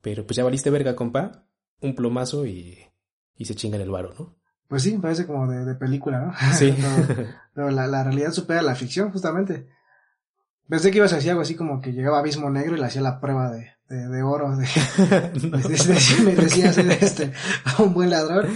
[0.00, 1.46] pero pues ya valiste verga, compa,
[1.80, 2.78] un plomazo y,
[3.36, 4.41] y se chingan el varo, ¿no?
[4.72, 6.32] Pues sí, parece como de, de película, ¿no?
[6.54, 6.74] Sí.
[7.06, 9.68] pero pero la, la realidad supera la ficción, justamente.
[10.66, 13.02] Pensé que ibas a decir algo así como que llegaba Abismo Negro y le hacía
[13.02, 14.66] la prueba de, de, de oro, de,
[15.50, 15.58] No.
[16.24, 17.32] me decía ser este,
[17.80, 18.46] un buen ladrón.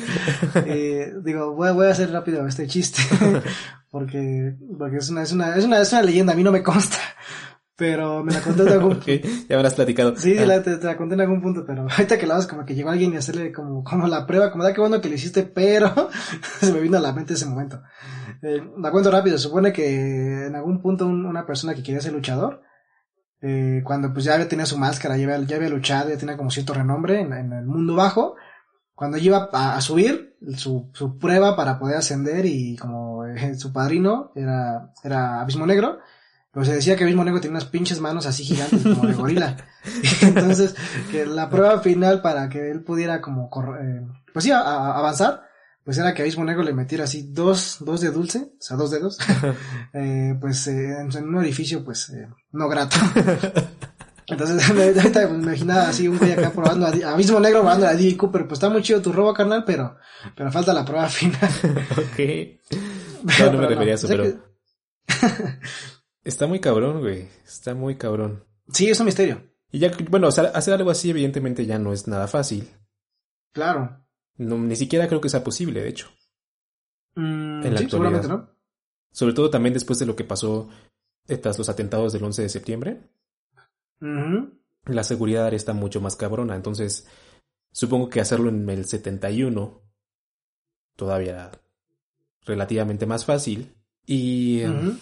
[0.54, 3.02] Eh, digo, voy, a- voy a hacer rápido este chiste,
[3.90, 6.62] porque, porque es una, es una, es una, es una leyenda, a mí no me
[6.62, 6.96] consta,
[7.77, 9.07] pero me la conté de algún Ok,
[9.49, 10.16] ya me has platicado.
[10.16, 12.47] Sí, Ah, la, te, te la conté en algún punto, pero ahorita que la hagas
[12.47, 15.09] como que llegó alguien y hacerle como, como la prueba, como da que bueno que
[15.09, 15.93] lo hiciste, pero
[16.61, 17.83] se me vino a la mente ese momento.
[18.43, 22.12] Eh, la cuento rápido, supone que en algún punto un- una persona que quería ser
[22.12, 22.62] luchador,
[23.43, 26.37] eh, cuando pues ya había tenía su máscara, ya había, ya había luchado, ya tenía
[26.37, 28.35] como cierto renombre en, en el mundo bajo,
[28.95, 33.72] cuando iba a, a subir su, su prueba para poder ascender y como eh, su
[33.72, 35.99] padrino era, era Abismo Negro,
[36.57, 39.59] pues se decía que Abismo Negro tenía unas pinches manos así gigantes como de gorila.
[40.22, 40.74] Entonces,
[41.11, 44.00] que la prueba final para que él pudiera como, eh,
[44.32, 45.42] pues sí, a- a- avanzar,
[45.84, 48.90] pues era que Abismo Negro le metiera así dos, dos de dulce, o sea, dos
[48.90, 49.18] dedos,
[49.92, 52.96] eh, pues eh, en, un orificio, pues, eh, no grato.
[54.28, 57.94] Entonces, ahorita me imaginaba así un güey acá probando a, a Abismo Negro probando a
[57.94, 58.16] D.
[58.16, 59.98] Cooper, pues está muy chido tu robo, carnal, pero,
[60.34, 61.50] pero falta la prueba final.
[61.92, 62.18] Ok.
[63.22, 64.38] No, Pero no me refería a eso, sea pero que-
[66.27, 67.29] está muy cabrón, güey.
[67.45, 68.45] Está muy cabrón.
[68.72, 69.43] Sí, es un misterio.
[69.72, 72.68] Y ya, bueno, hacer algo así evidentemente ya no es nada fácil.
[73.53, 74.05] Claro.
[74.37, 76.09] No, ni siquiera creo que sea posible, de hecho.
[77.14, 77.91] Mm, En la sí, actualidad.
[78.22, 78.51] seguramente no.
[79.11, 80.68] Sobre todo también después de lo que pasó
[81.27, 83.01] eh, tras los atentados del 11 de septiembre.
[83.99, 86.55] La seguridad está mucho más cabrona.
[86.55, 87.07] Entonces,
[87.72, 89.81] supongo que hacerlo en el 71
[90.97, 91.51] todavía
[92.45, 93.74] relativamente más fácil.
[94.07, 94.97] Y Ujú.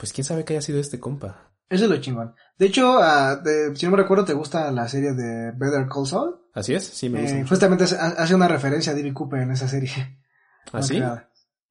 [0.00, 1.52] Pues quién sabe qué haya sido este compa.
[1.68, 2.34] Eso es lo chingón.
[2.58, 6.06] De hecho, ah, de- si no me recuerdo, ¿te gusta la serie de Better Call
[6.06, 6.40] Saul?
[6.52, 6.82] ¿Así es?
[6.84, 7.36] Sí, me gusta.
[7.36, 7.48] Eh, mucho.
[7.50, 9.14] justamente hace- una referencia a D.B.
[9.14, 10.18] Cooper en esa serie.
[10.72, 11.00] ¿Ah, sí?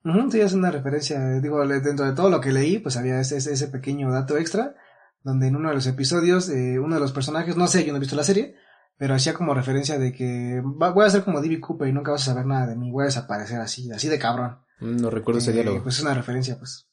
[0.05, 1.19] Ujú, sí, es una referencia.
[1.41, 4.75] Digo, dentro de todo lo que leí, pues había ese, ese, pequeño dato extra,
[5.23, 7.97] donde en uno de los episodios, eh, uno de los personajes, no sé, yo no
[7.97, 8.55] he visto la serie,
[8.97, 11.59] pero hacía como referencia de que va- voy a ser como D.B.
[11.59, 14.17] Cooper y nunca vas a saber nada de mí, voy a desaparecer así, así de
[14.19, 14.59] cabrón.
[14.79, 15.83] Mm, No recuerdo ese Eh, diálogo.
[15.83, 16.87] Pues es una referencia, pues,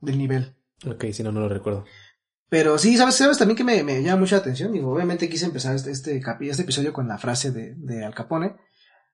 [0.00, 0.56] del nivel.
[0.86, 1.84] Ok, si no, no lo recuerdo.
[2.48, 4.72] Pero sí, ¿sabes, sabes también que me, me llama mucha atención?
[4.72, 8.14] Digo, obviamente quise empezar este, este, capi- este episodio con la frase de, de Al
[8.14, 8.56] Capone,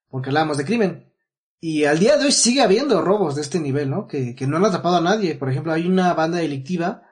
[0.08, 1.12] porque hablábamos de crimen.
[1.60, 4.06] Y al día de hoy sigue habiendo robos de este nivel, ¿no?
[4.06, 5.34] Que, que no han atrapado a nadie.
[5.36, 7.02] Por ejemplo, hay una banda delictiva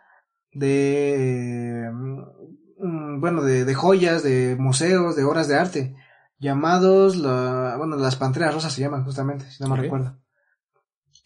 [0.52, 5.96] de, mm, bueno, de, de joyas, de museos, de obras de arte,
[6.38, 9.82] llamados, la, bueno, las Panteras Rosas se llaman justamente, si no me Ok.
[9.82, 10.18] recuerdo.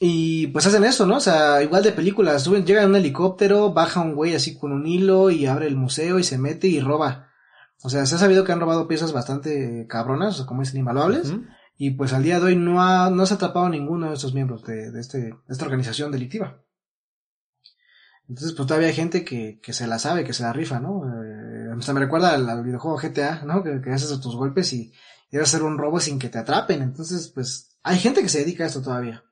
[0.05, 1.19] Y pues hacen eso, ¿no?
[1.19, 4.73] O sea, igual de películas, suben, llegan en un helicóptero, baja un güey así con
[4.73, 7.29] un hilo y abre el museo y se mete y roba.
[7.85, 11.33] O sea, se ha sabido que han robado piezas bastante cabronas, o como dicen, invaluables.
[11.77, 14.35] Y pues al día de hoy no, ha, no se ha atrapado ninguno de estos
[14.35, 16.61] miembros de, de, este, de esta organización delictiva.
[18.29, 21.05] Entonces, pues todavía hay gente que, que se la sabe, que se la rifa, ¿no?
[21.05, 23.63] Eh, o sea, me recuerda al, al videojuego GTA, ¿no?
[23.63, 24.93] Que, que haces tus golpes y
[25.31, 26.83] debes hacer un robo sin que te atrapen.
[26.83, 29.23] Entonces, pues, hay gente que se dedica a esto todavía.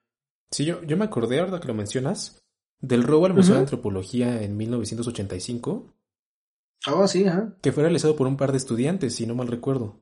[0.51, 2.41] Sí, yo, yo me acordé ahora que lo mencionas
[2.81, 5.95] del robo al Museo de Antropología en 1985.
[6.89, 7.55] Oh, sí, ajá.
[7.61, 10.01] Que fue realizado por un par de estudiantes, si no mal recuerdo.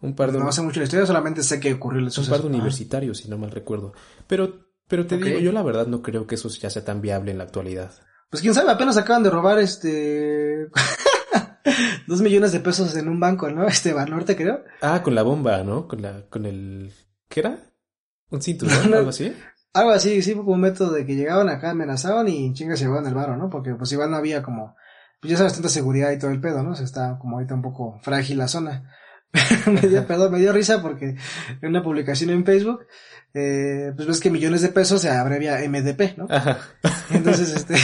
[0.00, 0.38] Un par de...
[0.38, 3.28] No hace mucho la historia, solamente sé que ocurrió el Un par de universitarios, si
[3.28, 3.94] no mal recuerdo.
[4.26, 7.30] Pero, pero te digo, yo la verdad no creo que eso ya sea tan viable
[7.30, 7.92] en la actualidad.
[8.28, 10.68] Pues quién sabe, apenas acaban de robar este...
[12.06, 13.64] dos millones de pesos en un banco, ¿no?
[13.68, 14.64] Este Banorte, creo.
[14.80, 15.86] Ah, con la bomba, ¿no?
[15.88, 16.92] Con la, con el...
[17.28, 17.71] ¿Qué era?
[18.32, 18.94] ¿Un cinturón?
[18.94, 19.32] ¿Algo así?
[19.74, 22.86] Algo así, sí, fue como un método de que llegaban acá, amenazaban y chingas se
[22.86, 23.48] llevaban el barro, ¿no?
[23.48, 24.76] Porque pues igual no había como,
[25.20, 26.72] pues ya sabes, tanta seguridad y todo el pedo, ¿no?
[26.72, 28.90] O sea, está como ahorita un poco frágil la zona.
[29.66, 31.16] me dio, perdón, me dio risa porque
[31.62, 32.86] en una publicación en Facebook,
[33.32, 36.26] eh, pues ves que millones de pesos se abrevia MDP, ¿no?
[36.28, 36.58] Ajá.
[37.10, 37.74] Entonces, este...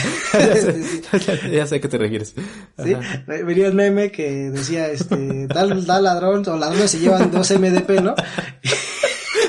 [1.51, 2.35] ya, sé, a qué te refieres.
[2.83, 2.95] Sí,
[3.25, 8.01] venía el meme que decía, este, tal, tal ladrón o ladrones se llevan dos MDP,
[8.01, 8.13] ¿no?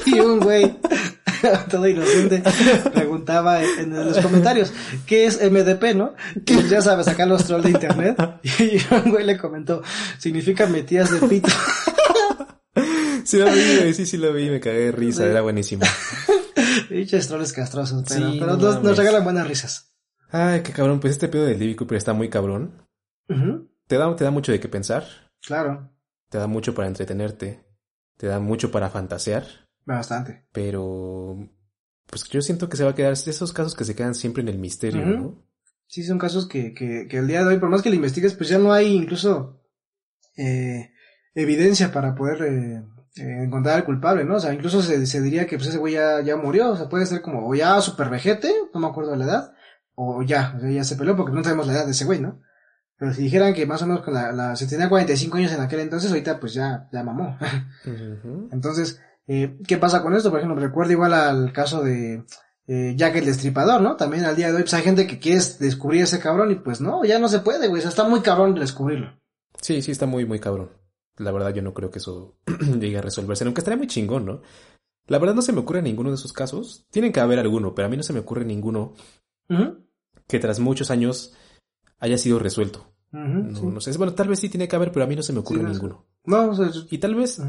[0.06, 0.76] Y un güey
[1.70, 2.42] todo inocente,
[2.92, 4.72] preguntaba en, los comentarios,
[5.06, 6.14] ¿qué es MDP, no?
[6.44, 8.16] Que ya sabes, acá los trolls de internet.
[8.42, 9.82] Y un güey le comentó,
[10.18, 11.48] significa metías de pito.
[13.24, 15.84] Sí lo vi, sí, sí lo vi, me cagué de risa, era buenísimo.
[16.90, 19.94] Dichos trolls castrosos, pero, pero nos, regalan buenas risas.
[20.30, 22.86] Ay, qué cabrón, pues este pedo del Divi Cooper está muy cabrón.
[23.86, 25.04] te, da, te da mucho de qué pensar.
[25.42, 25.90] Claro.
[26.28, 27.64] Te da mucho para entretenerte.
[28.16, 29.44] Te da mucho para fantasear.
[29.84, 30.46] Bastante.
[30.52, 31.36] Pero,
[32.06, 34.48] pues yo siento que se va a quedar, esos casos que se quedan siempre en
[34.48, 35.44] el misterio, ¿no?
[35.86, 38.34] Sí, son casos que, que, que el día de hoy, por más que lo investigues,
[38.34, 39.60] pues ya no hay incluso
[40.36, 40.92] eh,
[41.34, 42.84] evidencia para poder eh,
[43.16, 44.36] eh, encontrar al culpable, ¿no?
[44.36, 46.88] O sea, incluso se, se diría que pues ese güey ya, ya murió, o sea,
[46.88, 49.52] puede ser como o ya super vejete, no me acuerdo de la edad,
[49.94, 52.20] o ya, o sea, ya se peleó porque no sabemos la edad de ese güey,
[52.20, 52.40] ¿no?
[52.96, 55.60] Pero si dijeran que más o menos con la, la, se tenía 45 años en
[55.60, 57.38] aquel entonces, ahorita pues ya, ya mamó.
[58.52, 60.30] Entonces, eh, ¿Qué pasa con esto?
[60.30, 62.24] Por ejemplo, recuerdo igual al caso de
[62.66, 63.96] eh, Jack el Destripador, ¿no?
[63.96, 66.80] También al día de hoy, pues hay gente que quiere descubrir ese cabrón y pues
[66.80, 67.80] no, ya no se puede, güey.
[67.80, 69.18] O sea, está muy cabrón descubrirlo.
[69.60, 70.70] Sí, sí, está muy, muy cabrón.
[71.16, 72.38] La verdad, yo no creo que eso
[72.80, 74.42] llegue a resolverse, aunque estaría muy chingón, ¿no?
[75.06, 76.86] La verdad no se me ocurre ninguno de esos casos.
[76.90, 78.94] Tienen que haber alguno, pero a mí no se me ocurre ninguno
[80.28, 81.34] que tras muchos años
[81.98, 82.94] haya sido resuelto.
[83.10, 83.96] no, no sé.
[83.98, 86.06] Bueno, tal vez sí tiene que haber, pero a mí no se me ocurre ninguno.
[86.24, 86.52] No,
[86.88, 87.42] y tal vez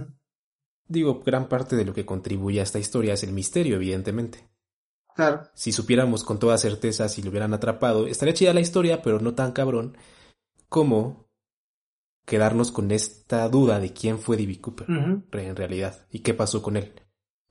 [0.91, 4.49] Digo, gran parte de lo que contribuye a esta historia es el misterio, evidentemente.
[5.15, 5.43] Claro.
[5.53, 9.33] Si supiéramos con toda certeza si lo hubieran atrapado, estaría chida la historia, pero no
[9.33, 9.97] tan cabrón
[10.67, 11.29] como
[12.25, 16.75] quedarnos con esta duda de quién fue Divi Cooper en realidad y qué pasó con
[16.75, 16.93] él.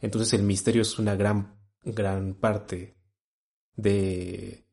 [0.00, 2.98] Entonces el misterio es una gran, gran parte
[3.74, 4.66] de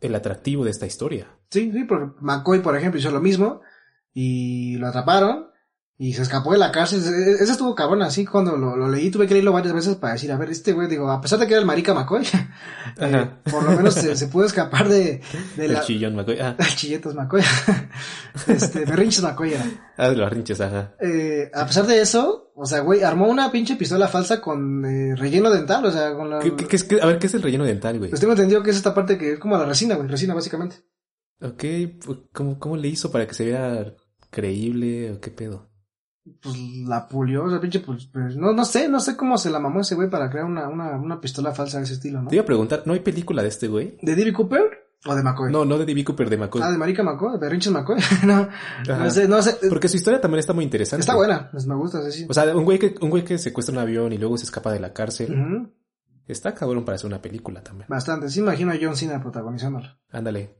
[0.00, 1.28] el atractivo de esta historia.
[1.50, 3.60] Sí, sí, porque McCoy, por ejemplo, hizo lo mismo
[4.14, 5.47] y lo atraparon
[6.00, 7.00] y se escapó de la cárcel.
[7.00, 10.36] Ese estuvo cabrón, así cuando lo, leí tuve que leerlo varias veces para decir, a
[10.36, 12.22] ver, este güey, digo, a pesar de que era el marica McCoy,
[13.00, 15.20] eh, por lo menos se, pudo escapar de,
[15.56, 16.38] de el chillón McCoy.
[16.38, 16.54] Ah.
[16.58, 17.42] El chilletos McCoy.
[18.46, 19.64] este, berrinches McCoy era.
[19.96, 20.94] Ah, de los berrinches, ajá.
[21.00, 25.16] Eh, a pesar de eso, o sea, güey, armó una pinche pistola falsa con eh,
[25.16, 26.38] relleno dental, o sea, con la...
[26.38, 28.10] ¿Qué, qué, qué, a ver, ¿qué es el relleno dental, güey?
[28.10, 30.76] Pues tengo entendido que es esta parte que es como la resina, güey, resina básicamente.
[31.40, 31.64] Ok,
[32.04, 33.94] pues, ¿cómo, cómo le hizo para que se vea
[34.30, 35.68] creíble o qué pedo?
[36.40, 36.56] Pues
[36.86, 39.58] la pulió, o sea, pinche, pues, pues, no, no sé, no sé cómo se la
[39.58, 42.28] mamó ese güey para crear una, una, una pistola falsa de ese estilo, ¿no?
[42.28, 43.98] Te iba a preguntar, ¿no hay película de este güey?
[44.02, 44.32] ¿De D.B.
[44.32, 44.88] Cooper?
[45.06, 45.52] ¿O de McCoy?
[45.52, 46.04] No, no de D.B.
[46.04, 46.60] Cooper, de McCoy.
[46.62, 48.00] Ah, de Marica McCoy, de Berrinches McCoy.
[48.26, 48.48] no,
[48.86, 49.56] no sé, no sé.
[49.68, 51.00] Porque su historia también está muy interesante.
[51.00, 52.26] Está buena, pues me gusta, sí.
[52.28, 54.72] O sea, un güey que, un güey que secuestra un avión y luego se escapa
[54.72, 55.70] de la cárcel.
[56.26, 57.86] Está cabrón para hacer una película también.
[57.88, 59.88] Bastante, sí imagino a John Cena protagonizándolo.
[60.10, 60.56] Ándale.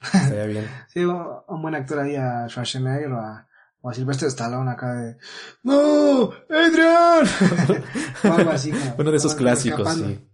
[0.00, 0.66] Estaría bien.
[0.88, 3.46] sí, un, buen actor ahí a Schwarzenegger o a
[3.82, 5.16] o a Silvestre Stallone acá de
[5.62, 6.30] ¡No!
[6.48, 7.26] ¡Adrian!
[8.24, 8.72] o algo así.
[8.98, 10.28] Uno de esos clásicos, sí.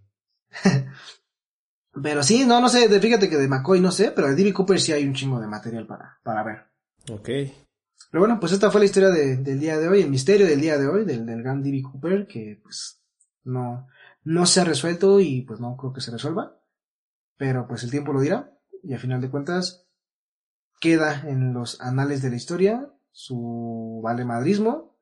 [2.03, 4.53] pero sí, no, no sé, fíjate que de McCoy no sé, pero de D.B.
[4.53, 6.65] Cooper sí hay un chingo de material para, para ver.
[7.11, 7.29] Ok.
[8.09, 10.61] Pero bueno, pues esta fue la historia de, del día de hoy, el misterio del
[10.61, 11.81] día de hoy, del, del gran D.B.
[11.83, 13.01] Cooper, que pues
[13.43, 13.87] no,
[14.23, 16.59] no se ha resuelto y pues no creo que se resuelva.
[17.37, 18.51] Pero pues el tiempo lo dirá
[18.83, 19.85] y a final de cuentas
[20.79, 24.95] queda en los anales de la historia su valemadrismo,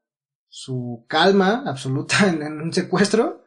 [0.48, 3.44] su calma absoluta en, un secuestro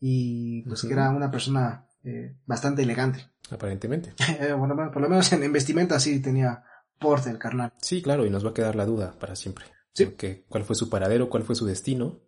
[0.00, 3.30] y pues que era una persona eh, bastante elegante.
[3.48, 4.14] Aparentemente.
[4.58, 6.64] bueno, por lo menos en, vestimenta sí tenía
[6.98, 7.72] porte el carnal.
[7.80, 9.66] Sí, claro, y nos va a quedar la duda para siempre.
[9.94, 10.12] Sí.
[10.48, 12.18] cuál fue su paradero, cuál fue su destino.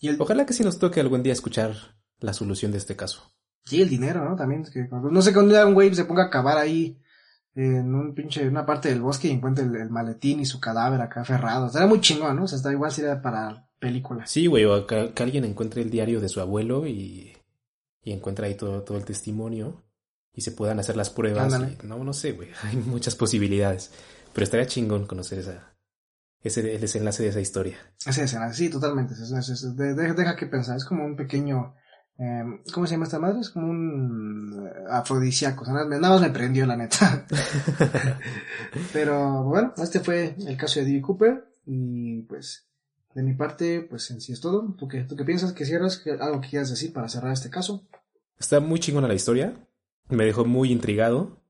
[0.00, 0.20] Y el...
[0.20, 1.76] Ojalá que sí nos toque algún día escuchar
[2.18, 3.32] la solución de este caso.
[3.64, 4.34] Sí, el dinero, ¿no?
[4.34, 7.00] También, que, no sé cuándo un güey se ponga a cavar ahí
[7.54, 11.22] en un pinche, una parte del bosque y encuentra el, maletín y su cadáver acá
[11.22, 11.66] aferrado.
[11.66, 12.44] O muy chingón, ¿no?
[12.44, 14.26] O sea, está igual sería para película.
[14.26, 17.36] Sí, güey, o que, alguien encuentre el diario de su abuelo y,
[18.02, 19.84] y encuentra ahí todo, todo el testimonio
[20.38, 21.52] y se puedan hacer las pruebas.
[21.52, 22.48] Y, no, no sé, güey.
[22.62, 23.90] Hay muchas posibilidades.
[24.32, 25.74] Pero estaría chingón conocer esa,
[26.40, 27.76] ese, el desenlace de esa historia.
[28.06, 29.14] Ese desenlace, sí, totalmente.
[29.16, 30.76] deja, que pensar.
[30.76, 31.74] Es como un pequeño.
[32.18, 33.40] Eh, ¿Cómo se llama esta madre?
[33.40, 35.64] Es como un eh, afrodisíaco.
[35.66, 37.26] nada, más me prendió, la neta.
[38.92, 41.44] Pero bueno, este fue el caso de Dee Cooper.
[41.64, 42.66] Y pues,
[43.14, 44.74] de mi parte, pues en sí es todo.
[44.76, 45.52] ¿Tú qué, tú qué piensas?
[45.52, 46.02] ¿Que cierras?
[46.20, 47.84] ¿Algo que quieras decir para cerrar este caso?
[48.38, 49.54] Está muy chingona la historia.
[50.08, 51.40] Me dejó muy intrigado.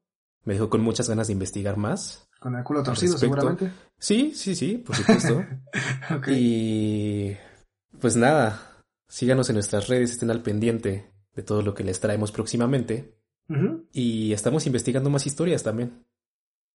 [0.44, 2.28] Me dejó con muchas ganas de investigar más.
[2.40, 3.72] Con el culo torcido, seguramente.
[3.98, 5.44] Sí, sí, sí, por supuesto.
[6.28, 7.36] Y
[8.00, 8.67] pues nada,
[9.08, 13.16] síganos en nuestras redes, estén al pendiente de todo lo que les traemos próximamente.
[13.92, 16.04] Y estamos investigando más historias también.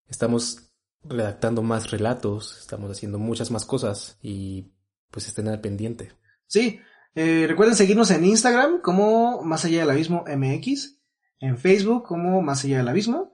[0.08, 0.74] Estamos
[1.04, 4.74] redactando más relatos, estamos haciendo muchas más cosas y
[5.12, 6.14] pues estén al pendiente.
[6.48, 6.80] Sí,
[7.14, 10.98] eh, recuerden seguirnos en Instagram como Más Allá del Abismo MX,
[11.40, 13.34] en Facebook como Más Allá del Abismo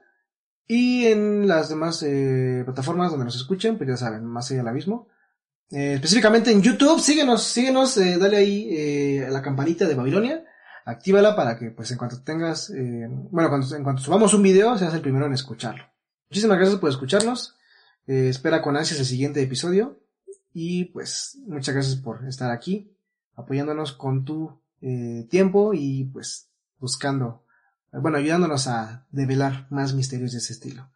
[0.71, 4.67] y en las demás eh, plataformas donde nos escuchen, pues ya saben, más allá del
[4.67, 5.07] abismo.
[5.71, 10.43] Eh, específicamente en YouTube, síguenos, síguenos, eh, dale ahí a la campanita de Babilonia,
[10.85, 12.71] actívala para que pues en cuanto tengas,
[13.31, 15.83] bueno, cuando, en cuanto subamos un video, seas el primero en escucharlo.
[16.29, 17.55] Muchísimas gracias por escucharnos,
[18.07, 19.99] espera con ansias el siguiente episodio
[20.53, 22.91] y pues muchas gracias por estar aquí,
[23.35, 24.59] apoyándonos con tu
[25.29, 26.49] tiempo y pues
[26.79, 27.43] buscando
[27.91, 30.89] bueno, ayudándonos a develar más misterios de ese estilo.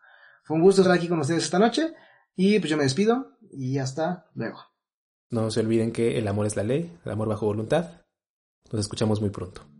[0.43, 1.93] Fue un gusto estar aquí con ustedes esta noche
[2.35, 4.59] y pues yo me despido y hasta luego.
[5.29, 8.01] No se olviden que el amor es la ley, el amor bajo voluntad.
[8.71, 9.72] Nos escuchamos muy pronto.